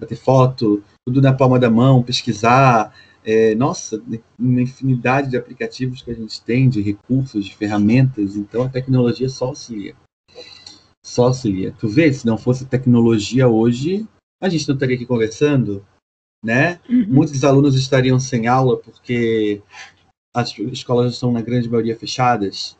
[0.00, 2.94] bater foto, tudo na palma da mão, pesquisar.
[3.32, 4.02] É, nossa,
[4.36, 9.28] uma infinidade de aplicativos que a gente tem, de recursos, de ferramentas, então a tecnologia
[9.28, 9.94] só auxilia.
[11.00, 11.72] Só auxilia.
[11.78, 14.04] Tu vê, se não fosse tecnologia hoje,
[14.42, 15.86] a gente não estaria aqui conversando,
[16.44, 16.80] né?
[16.88, 17.06] Uhum.
[17.06, 19.62] Muitos alunos estariam sem aula porque
[20.34, 22.76] as escolas estão na grande maioria fechadas,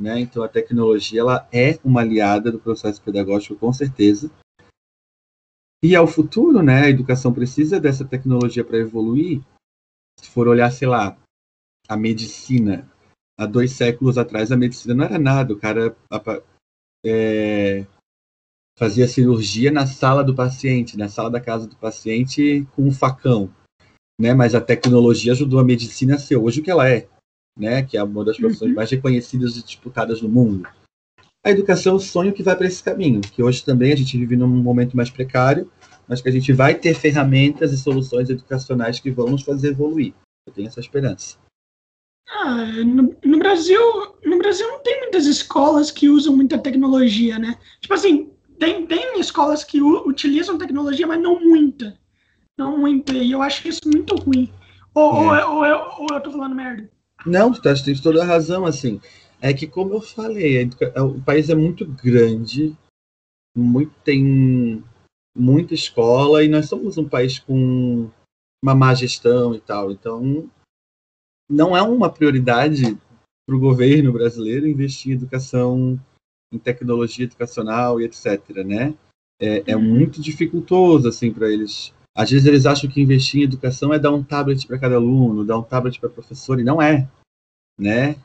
[0.00, 0.18] né?
[0.18, 4.28] Então a tecnologia ela é uma aliada do processo pedagógico com certeza.
[5.80, 6.86] E ao futuro, né?
[6.86, 9.40] A educação precisa dessa tecnologia para evoluir.
[10.22, 11.16] Se for olhar, sei lá,
[11.88, 12.88] a medicina,
[13.38, 15.52] há dois séculos atrás a medicina não era nada.
[15.52, 15.96] O cara
[17.04, 17.84] é,
[18.78, 23.52] fazia cirurgia na sala do paciente, na sala da casa do paciente com um facão
[24.22, 24.32] né?
[24.32, 27.08] Mas a tecnologia ajudou a medicina a ser hoje o que ela é,
[27.58, 27.82] né?
[27.82, 28.76] Que é uma das profissões uhum.
[28.76, 30.68] mais reconhecidas e disputadas no mundo.
[31.44, 34.16] A educação é o sonho que vai para esse caminho, que hoje também a gente
[34.16, 35.68] vive num momento mais precário,
[36.08, 40.12] mas que a gente vai ter ferramentas e soluções educacionais que vão nos fazer evoluir.
[40.46, 41.36] Eu tenho essa esperança.
[42.28, 43.80] Ah, no, no, Brasil,
[44.24, 47.58] no Brasil não tem muitas escolas que usam muita tecnologia, né?
[47.80, 51.96] Tipo assim, tem, tem escolas que utilizam tecnologia, mas não muita
[52.56, 53.12] não muito.
[53.12, 54.50] E eu acho isso muito ruim.
[54.94, 55.44] Ou, é.
[55.44, 56.88] ou, ou, eu, ou eu tô falando merda?
[57.24, 59.00] Não, tu tá, tem toda a razão, assim.
[59.40, 62.76] É que, como eu falei, o país é muito grande,
[63.56, 64.82] muito, tem
[65.36, 68.10] muita escola, e nós somos um país com
[68.62, 69.90] uma má gestão e tal.
[69.90, 70.48] Então,
[71.50, 72.96] não é uma prioridade
[73.46, 76.00] para o governo brasileiro investir em educação,
[76.52, 78.64] em tecnologia educacional e etc.
[78.64, 78.94] Né?
[79.40, 79.82] É, é uhum.
[79.82, 84.12] muito dificultoso assim para eles às vezes eles acham que investir em educação é dar
[84.12, 87.08] um tablet para cada aluno, dar um tablet para professor, e não é,
[87.78, 88.16] né?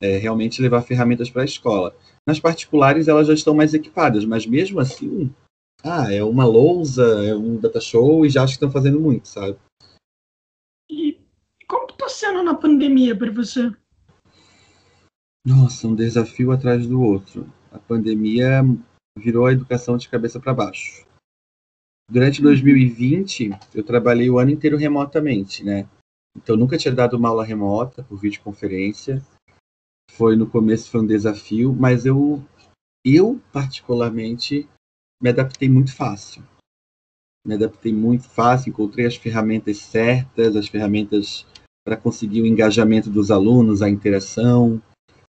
[0.00, 1.96] É realmente levar ferramentas para a escola.
[2.26, 5.34] Nas particulares elas já estão mais equipadas, mas mesmo assim,
[5.82, 9.28] ah, é uma lousa, é um data show e já acho que estão fazendo muito,
[9.28, 9.56] sabe?
[10.90, 11.18] E
[11.68, 13.70] como que está sendo na pandemia para você?
[15.46, 17.50] Nossa, um desafio atrás do outro.
[17.70, 18.62] A pandemia
[19.18, 21.06] virou a educação de cabeça para baixo.
[22.10, 25.88] Durante 2020, eu trabalhei o ano inteiro remotamente, né?
[26.36, 29.22] Então, nunca tinha dado uma aula remota por videoconferência.
[30.12, 32.42] Foi no começo foi um desafio, mas eu,
[33.04, 34.68] eu particularmente,
[35.20, 36.42] me adaptei muito fácil.
[37.46, 41.46] Me adaptei muito fácil, encontrei as ferramentas certas, as ferramentas
[41.84, 44.82] para conseguir o engajamento dos alunos, a interação,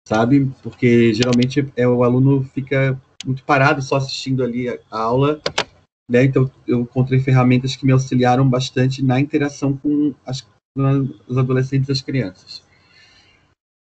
[0.08, 0.50] sabe?
[0.62, 5.40] Porque geralmente é o aluno fica muito parado só assistindo ali a, aula,
[6.10, 6.24] né?
[6.24, 10.46] Então eu encontrei ferramentas que me auxiliaram bastante na interação com as,
[11.26, 12.64] os adolescentes e as crianças.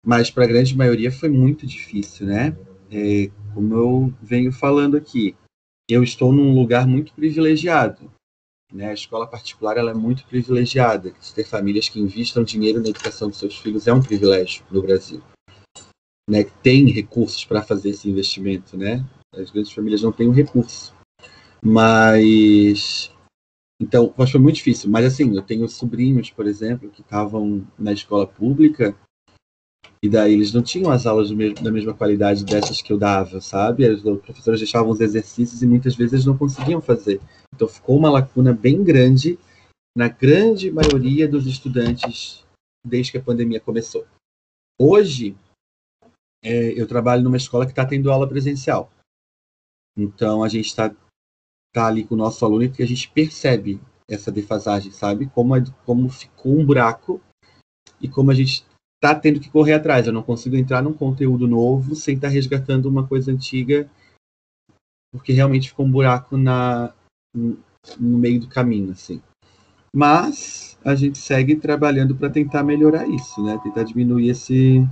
[0.05, 2.57] Mas para a grande maioria foi muito difícil, né?
[2.91, 5.37] É, como eu venho falando aqui,
[5.93, 8.11] eu estou num lugar muito privilegiado.
[8.73, 8.91] Né?
[8.91, 11.13] A escola particular ela é muito privilegiada.
[11.35, 15.23] Ter famílias que investam dinheiro na educação dos seus filhos é um privilégio no Brasil
[16.31, 19.05] né, tem recursos para fazer esse investimento, né?
[19.35, 20.95] As grandes famílias não têm o recurso.
[21.61, 23.13] Mas
[23.83, 24.89] então, mas foi muito difícil.
[24.89, 28.97] Mas assim, eu tenho sobrinhos, por exemplo, que estavam na escola pública
[30.03, 33.41] e daí eles não tinham as aulas mesmo, da mesma qualidade dessas que eu dava,
[33.41, 33.87] sabe?
[33.89, 37.21] Os professores deixavam os exercícios e muitas vezes eles não conseguiam fazer.
[37.55, 39.39] Então ficou uma lacuna bem grande
[39.95, 42.45] na grande maioria dos estudantes
[42.87, 44.07] desde que a pandemia começou.
[44.81, 45.37] Hoje,
[46.43, 48.91] é, eu trabalho numa escola que está tendo aula presencial.
[49.99, 50.95] Então a gente está
[51.75, 55.27] tá ali com o nosso aluno e a gente percebe essa defasagem, sabe?
[55.27, 57.21] Como, como ficou um buraco
[58.01, 58.65] e como a gente
[59.03, 60.07] está tendo que correr atrás.
[60.07, 63.91] Eu não consigo entrar num conteúdo novo sem estar tá resgatando uma coisa antiga,
[65.11, 66.93] porque realmente ficou um buraco na,
[67.35, 69.23] no meio do caminho, assim.
[69.95, 73.59] Mas a gente segue trabalhando para tentar melhorar isso, né?
[73.63, 74.87] Tentar diminuir esse,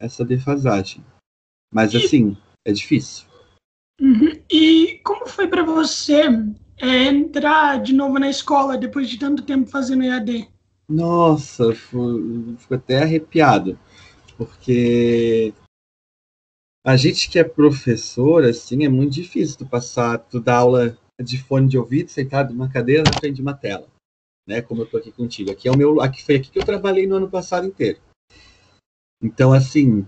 [0.00, 1.04] essa defasagem.
[1.72, 2.36] Mas, assim,
[2.66, 3.28] é difícil.
[4.00, 4.32] Uhum.
[4.50, 6.22] E como foi para você
[6.78, 10.48] é, entrar de novo na escola depois de tanto tempo fazendo EAD?
[10.90, 13.78] Nossa, fico até arrepiado,
[14.36, 15.54] porque
[16.84, 21.40] a gente que é professor, assim, é muito difícil tu passar, tu dar aula de
[21.40, 23.86] fone de ouvido, sentado numa cadeira na frente de uma tela,
[24.48, 24.60] né?
[24.60, 25.52] Como eu tô aqui contigo.
[25.52, 28.00] Aqui é o meu, aqui foi aqui que eu trabalhei no ano passado inteiro.
[29.22, 30.04] Então, assim,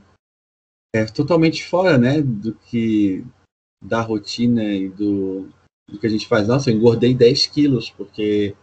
[0.92, 3.24] é totalmente fora, né, do que
[3.80, 5.48] da rotina e do,
[5.88, 6.48] do que a gente faz.
[6.48, 8.56] Nossa, eu engordei 10 quilos, porque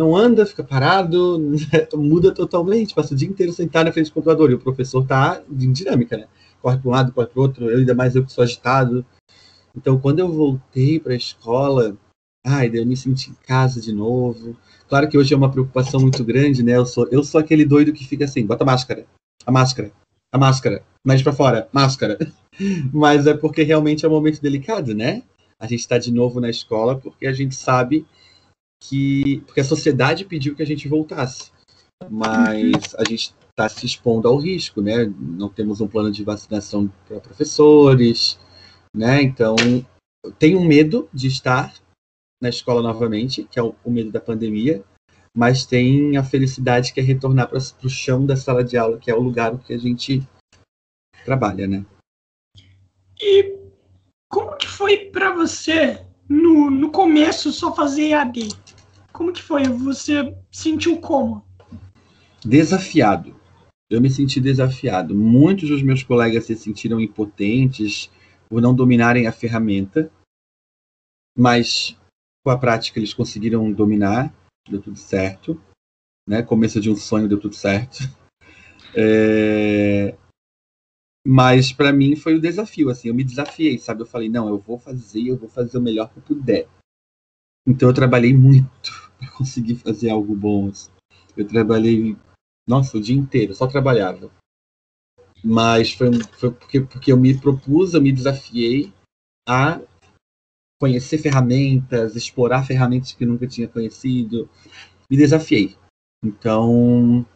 [0.00, 1.38] não anda, fica parado,
[1.94, 5.42] muda totalmente, passa o dia inteiro sentado na frente do computador e o professor tá
[5.50, 6.26] em dinâmica, né?
[6.62, 9.04] Corre para um lado, corre para outro, eu ainda mais eu que sou agitado.
[9.76, 11.96] Então, quando eu voltei para a escola,
[12.44, 14.56] ai, eu me senti em casa de novo.
[14.88, 16.76] Claro que hoje é uma preocupação muito grande, né?
[16.76, 19.04] Eu sou, eu sou aquele doido que fica assim, bota máscara,
[19.46, 19.92] a máscara,
[20.32, 22.18] a máscara, mais para fora, máscara.
[22.92, 25.22] Mas é porque realmente é um momento delicado, né?
[25.58, 28.06] A gente está de novo na escola porque a gente sabe
[28.80, 29.42] que.
[29.46, 31.52] Porque a sociedade pediu que a gente voltasse.
[32.08, 35.12] Mas a gente está se expondo ao risco, né?
[35.18, 38.38] Não temos um plano de vacinação para professores,
[38.96, 39.22] né?
[39.22, 39.54] Então,
[40.38, 41.74] tenho medo de estar
[42.42, 44.82] na escola novamente, que é o, o medo da pandemia,
[45.36, 49.10] mas tem a felicidade que é retornar para o chão da sala de aula, que
[49.10, 50.26] é o lugar que a gente
[51.24, 51.84] trabalha, né?
[53.20, 53.56] E
[54.30, 58.48] como que foi para você no, no começo só fazer EAD?
[59.20, 59.64] Como que foi?
[59.64, 61.44] Você sentiu como?
[62.42, 63.38] Desafiado.
[63.90, 65.14] Eu me senti desafiado.
[65.14, 68.10] Muitos dos meus colegas se sentiram impotentes
[68.48, 70.10] por não dominarem a ferramenta,
[71.36, 71.94] mas
[72.42, 74.34] com a prática eles conseguiram dominar
[74.66, 75.62] deu tudo certo.
[76.26, 76.42] Né?
[76.42, 77.98] Começo de um sonho, deu tudo certo.
[78.96, 80.16] É...
[81.26, 84.00] Mas para mim foi o desafio, assim, eu me desafiei, sabe?
[84.00, 86.66] Eu falei, não, eu vou fazer, eu vou fazer o melhor que eu puder.
[87.68, 90.68] Então eu trabalhei muito para conseguir fazer algo bom.
[90.68, 90.90] Assim.
[91.36, 92.16] Eu trabalhei,
[92.66, 94.30] nossa, o dia inteiro, só trabalhava.
[95.44, 98.92] Mas foi, foi porque, porque eu me propus, eu me desafiei
[99.48, 99.80] a
[100.80, 104.48] conhecer ferramentas, explorar ferramentas que nunca tinha conhecido,
[105.10, 105.76] me desafiei.
[106.24, 107.26] Então,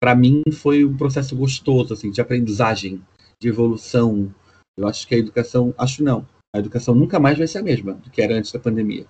[0.00, 3.02] para mim foi um processo gostoso assim de aprendizagem,
[3.40, 4.34] de evolução.
[4.76, 7.94] Eu acho que a educação, acho não, a educação nunca mais vai ser a mesma
[7.94, 9.06] do que era antes da pandemia,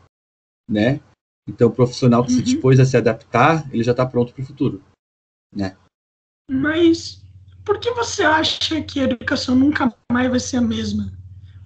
[0.69, 1.01] né?
[1.49, 2.39] Então, o profissional que uhum.
[2.39, 4.83] se dispôs a se adaptar, ele já está pronto para o futuro,
[5.55, 5.77] né?
[6.51, 7.23] Mas
[7.65, 11.13] por que você acha que a educação nunca mais vai ser a mesma?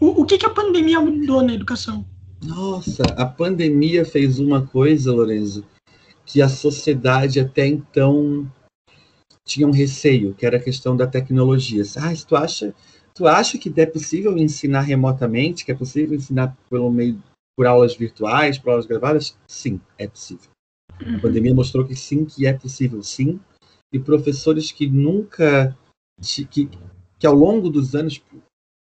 [0.00, 2.06] O, o que, que a pandemia mudou na educação?
[2.42, 5.64] Nossa, a pandemia fez uma coisa, Lorenzo,
[6.24, 8.50] que a sociedade até então
[9.44, 11.82] tinham receio, que era a questão da tecnologia.
[11.96, 12.74] Ah, tu acha,
[13.12, 17.20] tu acha que é possível ensinar remotamente, que é possível ensinar pelo meio
[17.58, 19.36] por aulas virtuais, por aulas gravadas?
[19.44, 20.48] Sim, é possível.
[20.92, 21.18] A uhum.
[21.18, 23.40] pandemia mostrou que sim, que é possível, sim.
[23.92, 25.76] E professores que nunca,
[26.52, 26.70] que,
[27.18, 28.22] que ao longo dos anos,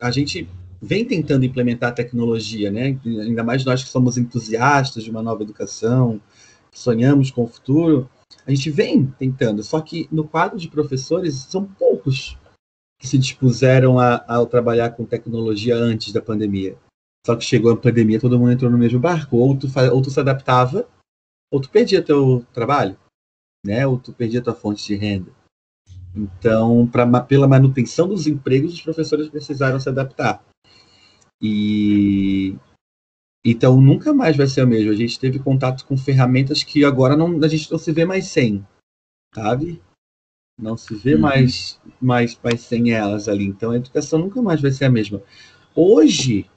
[0.01, 0.47] a gente
[0.81, 2.97] vem tentando implementar tecnologia, né?
[3.05, 6.21] Ainda mais nós que somos entusiastas de uma nova educação,
[6.73, 8.09] sonhamos com o futuro,
[8.47, 9.63] a gente vem tentando.
[9.63, 12.37] Só que no quadro de professores são poucos
[12.97, 16.77] que se dispuseram a, a trabalhar com tecnologia antes da pandemia.
[17.25, 19.37] Só que chegou a pandemia, todo mundo entrou no mesmo barco.
[19.37, 20.87] Ou tu, ou tu se adaptava,
[21.51, 22.97] ou tu perdia teu trabalho,
[23.65, 23.85] né?
[23.85, 25.31] Ou tu perdia tua fonte de renda.
[26.15, 30.43] Então, pra, pela manutenção dos empregos, os professores precisaram se adaptar.
[31.41, 32.55] E
[33.43, 34.91] então nunca mais vai ser o mesmo.
[34.91, 38.27] A gente teve contato com ferramentas que agora não, a gente não se vê mais
[38.27, 38.65] sem,
[39.33, 39.81] sabe?
[40.59, 41.21] Não se vê uhum.
[41.21, 43.45] mais, mais, mais sem elas ali.
[43.45, 45.23] Então a educação nunca mais vai ser a mesma.
[45.75, 46.47] Hoje,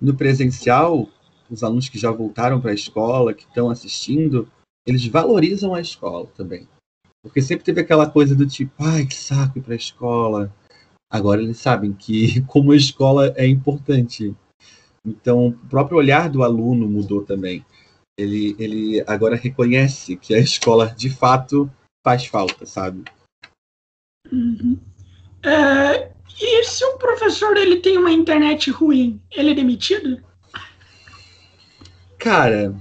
[0.00, 1.08] no presencial,
[1.50, 4.48] os alunos que já voltaram para a escola, que estão assistindo,
[4.86, 6.68] eles valorizam a escola também.
[7.22, 10.52] Porque sempre teve aquela coisa do tipo, ai, que saco ir para a escola,
[11.10, 14.34] Agora eles sabem que como a escola é importante.
[15.04, 17.64] Então, o próprio olhar do aluno mudou também.
[18.18, 21.70] Ele, ele agora reconhece que a escola de fato
[22.04, 23.04] faz falta, sabe?
[24.32, 24.78] Uhum.
[25.46, 30.20] É, e se o professor ele tem uma internet ruim, ele é demitido?
[32.18, 32.74] Cara,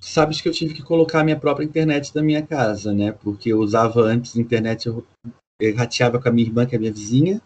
[0.00, 3.12] sabes que eu tive que colocar a minha própria internet na minha casa, né?
[3.12, 5.06] Porque eu usava antes internet eu
[5.76, 7.42] rateava com a minha irmã, que é minha vizinha,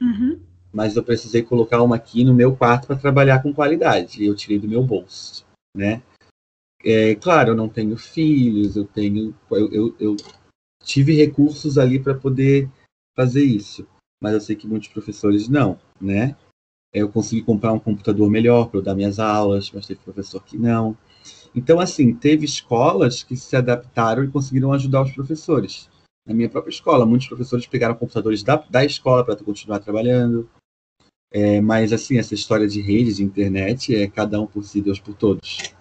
[0.00, 0.40] uhum.
[0.72, 4.22] mas eu precisei colocar uma aqui no meu quarto para trabalhar com qualidade.
[4.22, 5.44] E eu tirei do meu bolso,
[5.76, 6.02] né?
[6.82, 10.16] É, claro, eu não tenho filhos, eu tenho, eu, eu, eu
[10.82, 12.70] tive recursos ali para poder
[13.14, 13.86] fazer isso,
[14.20, 16.36] mas eu sei que muitos professores não, né?
[16.92, 20.96] Eu consegui comprar um computador melhor para dar minhas aulas, mas teve professor que não.
[21.54, 25.88] Então, assim, teve escolas que se adaptaram e conseguiram ajudar os professores
[26.26, 27.06] na minha própria escola.
[27.06, 30.48] Muitos professores pegaram computadores da, da escola para continuar trabalhando.
[31.32, 35.00] É, mas, assim, essa história de rede, de internet, é cada um por si, Deus
[35.00, 35.74] por todos.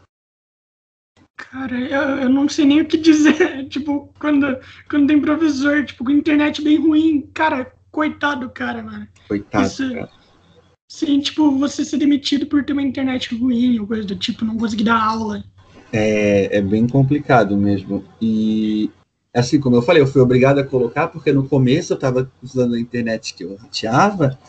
[1.54, 3.68] Cara, eu, eu não sei nem o que dizer.
[3.70, 4.58] tipo, quando,
[4.89, 9.08] quando tem professor, tipo, com internet bem ruim, cara, coitado, cara, mano.
[9.28, 10.10] Coitado, Isso, cara.
[10.89, 14.58] Sim, tipo, você ser demitido por ter uma internet ruim, ou coisa do tipo, não
[14.58, 15.44] conseguir dar aula.
[15.92, 18.04] É, é bem complicado mesmo.
[18.20, 18.89] E
[19.32, 22.74] assim como eu falei, eu fui obrigado a colocar, porque no começo eu estava usando
[22.74, 24.39] a internet que eu rateava,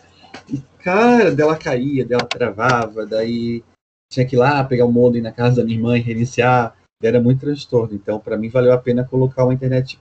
[0.51, 3.63] e, cara, dela caía, dela travava, daí
[4.11, 7.21] tinha que ir lá pegar o modem na casa da minha irmã e reiniciar, era
[7.21, 7.95] muito transtorno.
[7.95, 10.01] Então, para mim, valeu a pena colocar uma internet,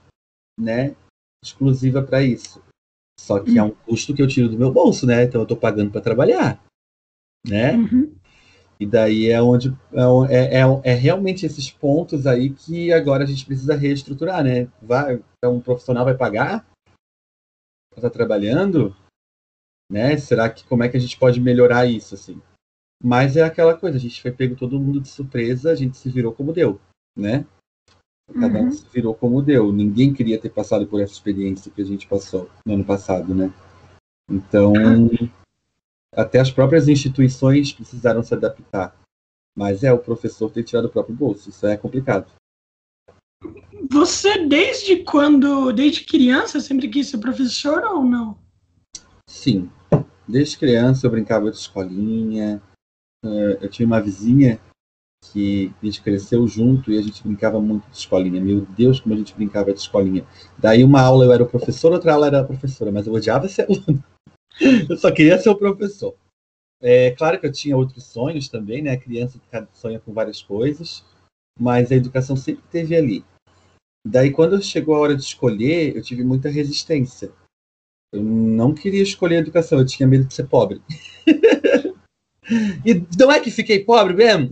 [0.58, 0.94] né,
[1.42, 2.62] exclusiva para isso.
[3.18, 5.22] Só que é um custo que eu tiro do meu bolso, né?
[5.22, 6.62] Então eu estou pagando para trabalhar,
[7.46, 7.74] né?
[7.74, 8.14] Uhum.
[8.78, 9.68] E daí é onde
[10.28, 14.68] é, é, é, é, realmente esses pontos aí que agora a gente precisa reestruturar, né?
[14.82, 16.66] Vai, então, um profissional vai pagar
[17.90, 18.94] para estar tá trabalhando,
[19.90, 20.16] né?
[20.16, 22.42] Será que como é que a gente pode melhorar isso assim?
[23.04, 26.08] Mas é aquela coisa, a gente foi pego todo mundo de surpresa, a gente se
[26.08, 26.80] virou como deu,
[27.14, 27.44] né?
[28.32, 28.72] Cada um uhum.
[28.72, 29.70] se virou como deu.
[29.70, 33.52] Ninguém queria ter passado por essa experiência que a gente passou no ano passado, né?
[34.30, 34.72] Então,
[36.16, 38.96] até as próprias instituições precisaram se adaptar.
[39.54, 42.32] Mas é o professor ter tirado o próprio bolso, isso é complicado.
[43.90, 48.38] Você, desde quando, desde criança, sempre quis ser professor ou não?
[49.28, 49.70] Sim,
[50.26, 52.62] desde criança eu brincava de escolinha.
[53.24, 54.60] Eh, eu tinha uma vizinha
[55.32, 58.40] que a gente cresceu junto e a gente brincava muito de escolinha.
[58.40, 60.26] Meu Deus, como a gente brincava de escolinha.
[60.58, 63.48] Daí uma aula eu era o professor, outra aula era a professora, mas eu odiava
[63.48, 64.04] ser aluno.
[64.88, 66.14] eu só queria ser o professor.
[66.82, 68.92] É claro que eu tinha outros sonhos também, né?
[68.92, 69.40] A criança
[69.72, 71.02] sonha com várias coisas,
[71.58, 73.24] mas a educação sempre teve ali.
[74.06, 77.32] Daí, quando chegou a hora de escolher, eu tive muita resistência.
[78.12, 80.82] Eu não queria escolher a educação, eu tinha medo de ser pobre.
[82.84, 84.50] e não é que fiquei pobre mesmo?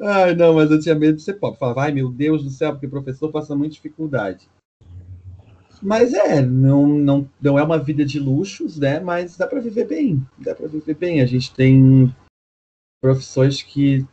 [0.00, 1.58] Ai, não, mas eu tinha medo de ser pobre.
[1.58, 4.48] Falava, ai meu Deus do céu, porque o professor passa muita dificuldade.
[5.82, 9.00] Mas é, não, não, não é uma vida de luxos, né?
[9.00, 10.26] Mas dá para viver bem.
[10.38, 11.20] Dá para viver bem.
[11.20, 12.14] A gente tem
[13.02, 14.06] profissões que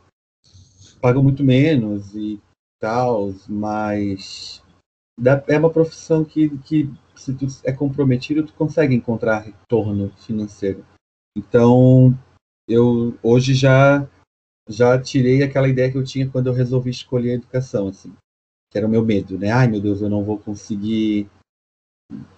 [1.01, 2.39] pagam muito menos e
[2.79, 4.61] tal, mas
[5.17, 6.89] dá, é uma profissão que, que
[7.21, 10.85] se tu é comprometido, tu consegue encontrar retorno financeiro.
[11.37, 12.17] Então,
[12.67, 14.07] eu hoje já
[14.67, 18.13] já tirei aquela ideia que eu tinha quando eu resolvi escolher a educação, assim.
[18.71, 19.51] que era o meu medo, né?
[19.51, 21.29] Ai, meu Deus, eu não vou conseguir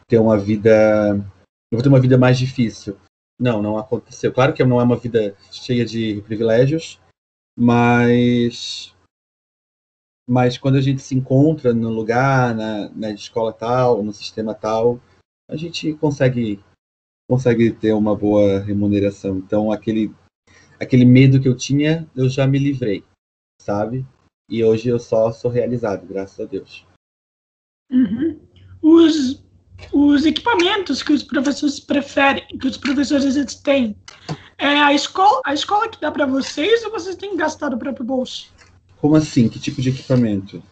[0.07, 2.97] ter uma vida, eu vou ter uma vida mais difícil.
[3.39, 4.33] Não, não aconteceu.
[4.33, 6.99] Claro que não é uma vida cheia de privilégios,
[7.57, 8.92] mas
[10.27, 14.99] mas quando a gente se encontra no lugar, na, na escola tal, no sistema tal,
[15.49, 16.63] a gente consegue
[17.29, 19.37] consegue ter uma boa remuneração.
[19.37, 20.13] Então aquele
[20.79, 23.03] aquele medo que eu tinha, eu já me livrei,
[23.61, 24.05] sabe?
[24.49, 26.85] E hoje eu só sou realizado, graças a Deus.
[27.91, 28.39] Uhum.
[28.81, 29.43] Os,
[29.91, 33.95] os equipamentos que os professores preferem, que os professores têm,
[34.57, 38.05] é a escola, a escola que dá para vocês ou vocês têm gastado o próprio
[38.05, 38.52] bolso?
[39.03, 39.49] Como assim?
[39.49, 40.63] Que tipo de equipamento?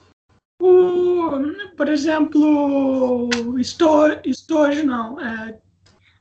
[0.62, 1.30] O,
[1.76, 3.30] por exemplo,
[3.60, 5.20] estojo, estojo não.
[5.20, 5.60] É,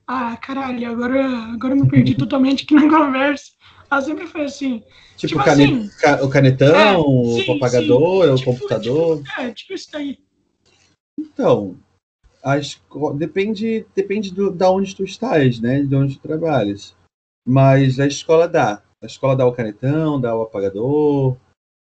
[0.09, 3.53] ah, caralho, agora, agora me perdi totalmente aqui na conversa.
[3.89, 4.83] Ah, sempre foi assim.
[5.17, 5.65] Tipo, tipo cane...
[5.65, 8.31] assim, o canetão, é, sim, o apagador, sim.
[8.33, 9.23] o tipo, computador.
[9.23, 10.19] Tipo, é, tipo isso daí.
[11.17, 11.77] Então,
[13.15, 15.85] depende, depende do, da onde tu estás, né?
[15.85, 16.93] De onde tu trabalhas.
[17.47, 18.83] Mas a escola dá.
[19.01, 21.37] A escola dá o canetão, dá o apagador,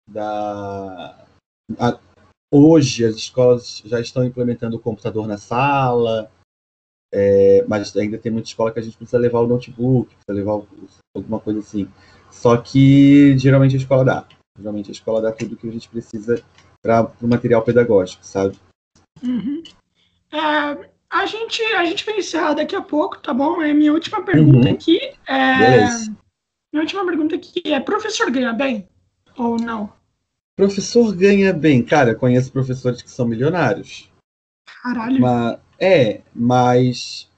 [0.09, 1.25] dá.
[1.79, 1.99] A...
[2.51, 6.31] Hoje as escolas já estão implementando o computador na sala,
[7.13, 10.65] é, mas ainda tem muita escola que a gente precisa levar o notebook, precisa levar
[11.15, 11.89] alguma coisa assim.
[12.31, 14.27] Só que geralmente a escola dá.
[14.57, 16.41] Geralmente a escola dá tudo que a gente precisa
[16.81, 18.57] para o material pedagógico, sabe?
[19.23, 19.63] Uhum.
[20.31, 23.61] É, a, gente, a gente vai encerrar daqui a pouco, tá bom?
[23.61, 24.73] É minha última pergunta uhum.
[24.73, 24.99] aqui.
[25.27, 25.87] É.
[26.71, 28.87] Minha última pergunta aqui é: professor ganha bem
[29.37, 29.91] ou não?
[30.55, 31.83] Professor ganha bem.
[31.83, 34.09] Cara, conheço professores que são milionários.
[34.81, 35.19] Caralho.
[35.19, 37.29] Mas, é, mas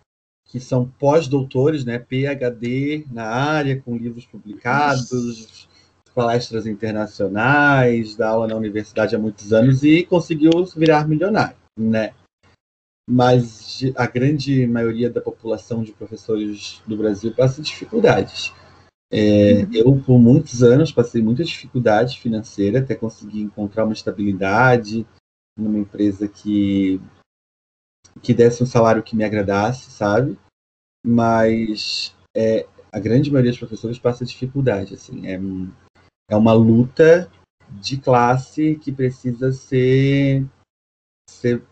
[0.46, 5.68] que são pós-doutores, né, PhD na área, com livros publicados,
[6.16, 12.14] palestras internacionais, dá aula na universidade há muitos anos e conseguiu virar milionário, né?
[13.10, 18.54] Mas a grande maioria da população de professores do Brasil passa dificuldades.
[19.12, 19.70] É, uhum.
[19.74, 25.06] Eu, por muitos anos, passei muita dificuldade financeira até conseguir encontrar uma estabilidade
[25.58, 27.02] numa empresa que
[28.22, 30.38] que desse um salário que me agradasse, sabe?
[31.06, 35.40] Mas é, a grande maioria dos professores passa dificuldade, assim, é,
[36.30, 37.32] é uma luta
[37.70, 40.46] de classe que precisa ser,
[41.30, 41.64] ser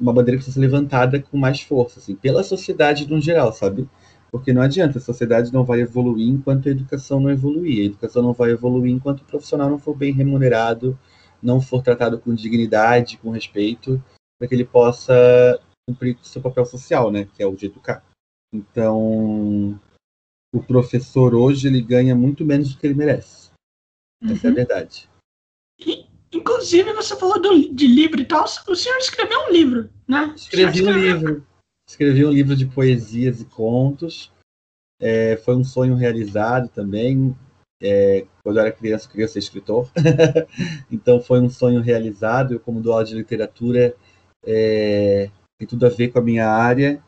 [0.00, 3.88] uma bandeira que precisa ser levantada com mais força, assim, pela sociedade no geral, sabe?
[4.36, 7.82] Porque não adianta, a sociedade não vai evoluir enquanto a educação não evoluir.
[7.82, 10.98] A educação não vai evoluir enquanto o profissional não for bem remunerado,
[11.42, 14.02] não for tratado com dignidade, com respeito,
[14.38, 15.14] para que ele possa
[15.88, 18.04] cumprir seu papel social, né, que é o de educar.
[18.52, 19.80] Então,
[20.52, 23.50] o professor hoje ele ganha muito menos do que ele merece.
[24.22, 24.32] Uhum.
[24.32, 24.56] Essa é a uhum.
[24.56, 25.08] verdade.
[25.78, 28.44] E, inclusive, você falou do, de livro e tal.
[28.44, 30.32] O senhor escreveu um livro, né?
[30.36, 31.46] Escrevi um livro.
[31.88, 34.32] Escrevi um livro de poesias e contos.
[35.00, 37.36] É, foi um sonho realizado também.
[37.80, 39.90] É, quando eu era criança, eu queria ser escritor.
[40.90, 42.54] então, foi um sonho realizado.
[42.54, 43.94] Eu, como dou aula de literatura,
[44.44, 47.02] é, tem tudo a ver com a minha área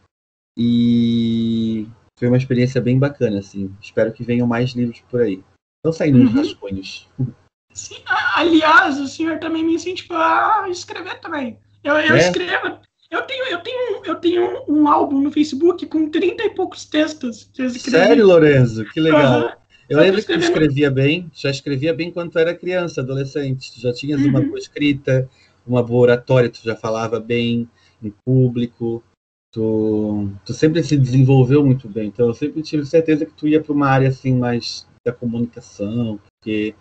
[0.57, 1.87] e
[2.19, 3.75] foi uma experiência bem bacana, assim.
[3.81, 5.43] Espero que venham mais livros por aí.
[5.79, 6.33] Estão saindo uhum.
[6.33, 7.09] rascunhos.
[7.73, 8.03] Sim,
[8.35, 11.61] aliás, o senhor também me incentivou a escrever também.
[11.85, 12.19] Eu, eu é?
[12.19, 12.81] escrevo.
[13.11, 17.51] Eu tenho, eu, tenho, eu tenho um álbum no Facebook com 30 e poucos textos.
[17.79, 18.85] Sério, Lorenzo?
[18.87, 19.43] Que legal.
[19.43, 19.51] Uhum.
[19.89, 23.73] Eu lembro que tu escrevia bem, já escrevia bem quando tu era criança, adolescente.
[23.73, 24.29] Tu já tinhas uhum.
[24.29, 25.29] uma boa escrita,
[25.67, 27.67] uma boa oratória, tu já falava bem
[28.03, 29.03] em público,
[29.51, 32.09] tu, tu sempre se desenvolveu muito bem.
[32.09, 36.21] Então eu sempre tive certeza que tu ia para uma área assim mais da comunicação,
[36.27, 36.75] porque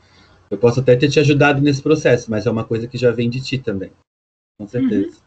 [0.51, 3.29] eu posso até ter te ajudado nesse processo, mas é uma coisa que já vem
[3.29, 3.91] de ti também.
[4.59, 5.17] Com certeza.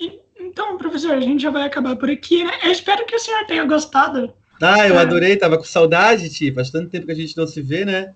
[0.00, 0.20] Uhum.
[0.50, 2.52] Então, professor, a gente já vai acabar por aqui, né?
[2.64, 4.34] Eu espero que o senhor tenha gostado.
[4.60, 6.52] Ah, eu adorei, tava com saudade, Ti.
[6.52, 8.12] Faz tanto tempo que a gente não se vê, né?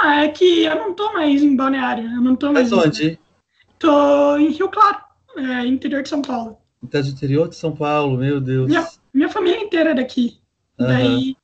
[0.00, 2.04] Ah, é que eu não tô mais em Balneário.
[2.04, 2.70] Eu não tô mais.
[2.70, 3.18] Mas onde?
[3.78, 4.98] Tô em Rio Claro
[5.36, 6.58] é, interior de São Paulo.
[6.90, 8.66] Tá de interior de São Paulo, meu Deus.
[8.66, 10.38] Minha, minha família inteira é daqui.
[10.78, 10.86] Uhum.
[10.86, 11.36] Daí,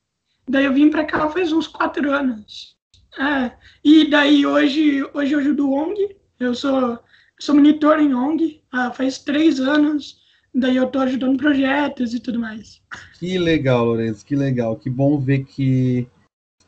[0.49, 2.75] daí eu vim para cá faz uns quatro anos.
[3.19, 3.53] É,
[3.85, 6.17] e daí hoje, hoje eu ajudo ONG.
[6.41, 6.99] Eu sou,
[7.41, 10.23] sou monitor em ONG ah, faz três anos.
[10.55, 12.81] Daí eu tô ajudando projetos e tudo mais.
[13.19, 14.77] Que legal, Lourenço, que legal.
[14.77, 16.07] Que bom ver que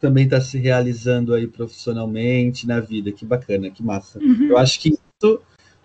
[0.00, 3.12] também está se realizando aí profissionalmente na vida.
[3.12, 4.18] Que bacana, que massa.
[4.18, 4.48] Uhum.
[4.48, 5.40] Eu acho que isso,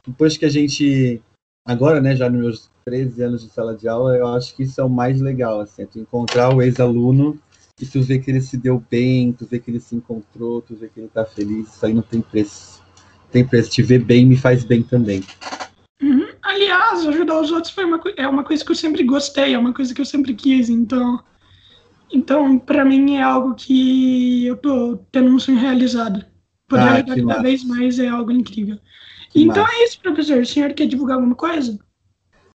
[0.05, 1.21] depois que a gente
[1.65, 4.81] agora, né, já nos meus 13 anos de sala de aula, eu acho que isso
[4.81, 7.39] é o mais legal, assim, é tu encontrar o ex-aluno
[7.79, 10.75] e tu vê que ele se deu bem, tu vê que ele se encontrou, tu
[10.75, 12.80] vê que ele tá feliz, isso aí não tem preço.
[13.31, 15.23] Tempo te ver bem me faz bem também.
[16.01, 16.27] Uhum.
[16.41, 19.73] Aliás, ajudar os outros foi uma, é uma coisa que eu sempre gostei, é uma
[19.73, 21.19] coisa que eu sempre quis, então.
[22.13, 26.25] Então, para mim é algo que eu tô tendo um sonho realizado.
[26.67, 27.41] Poder Ah, ajudar cada massa.
[27.41, 28.77] vez mais é algo incrível.
[29.29, 29.75] Que então massa.
[29.75, 30.41] é isso, professor.
[30.41, 31.79] O senhor quer divulgar alguma coisa?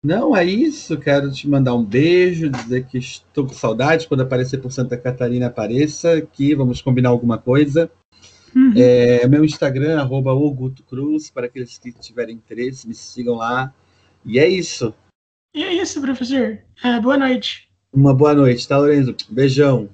[0.04, 0.98] Não, é isso.
[0.98, 4.06] Quero te mandar um beijo, dizer que estou com saudade.
[4.06, 6.54] Quando aparecer por Santa Catarina, apareça aqui.
[6.54, 7.90] Vamos combinar alguma coisa.
[8.56, 8.72] Uhum.
[8.74, 10.32] É, meu Instagram, arroba
[10.88, 13.70] Cruz, para aqueles que tiverem interesse, me sigam lá.
[14.24, 14.94] E é isso.
[15.54, 16.58] E é isso, professor.
[16.82, 17.68] É, boa noite.
[17.92, 19.14] Uma boa noite, tá, Lorenzo?
[19.28, 19.90] Beijão.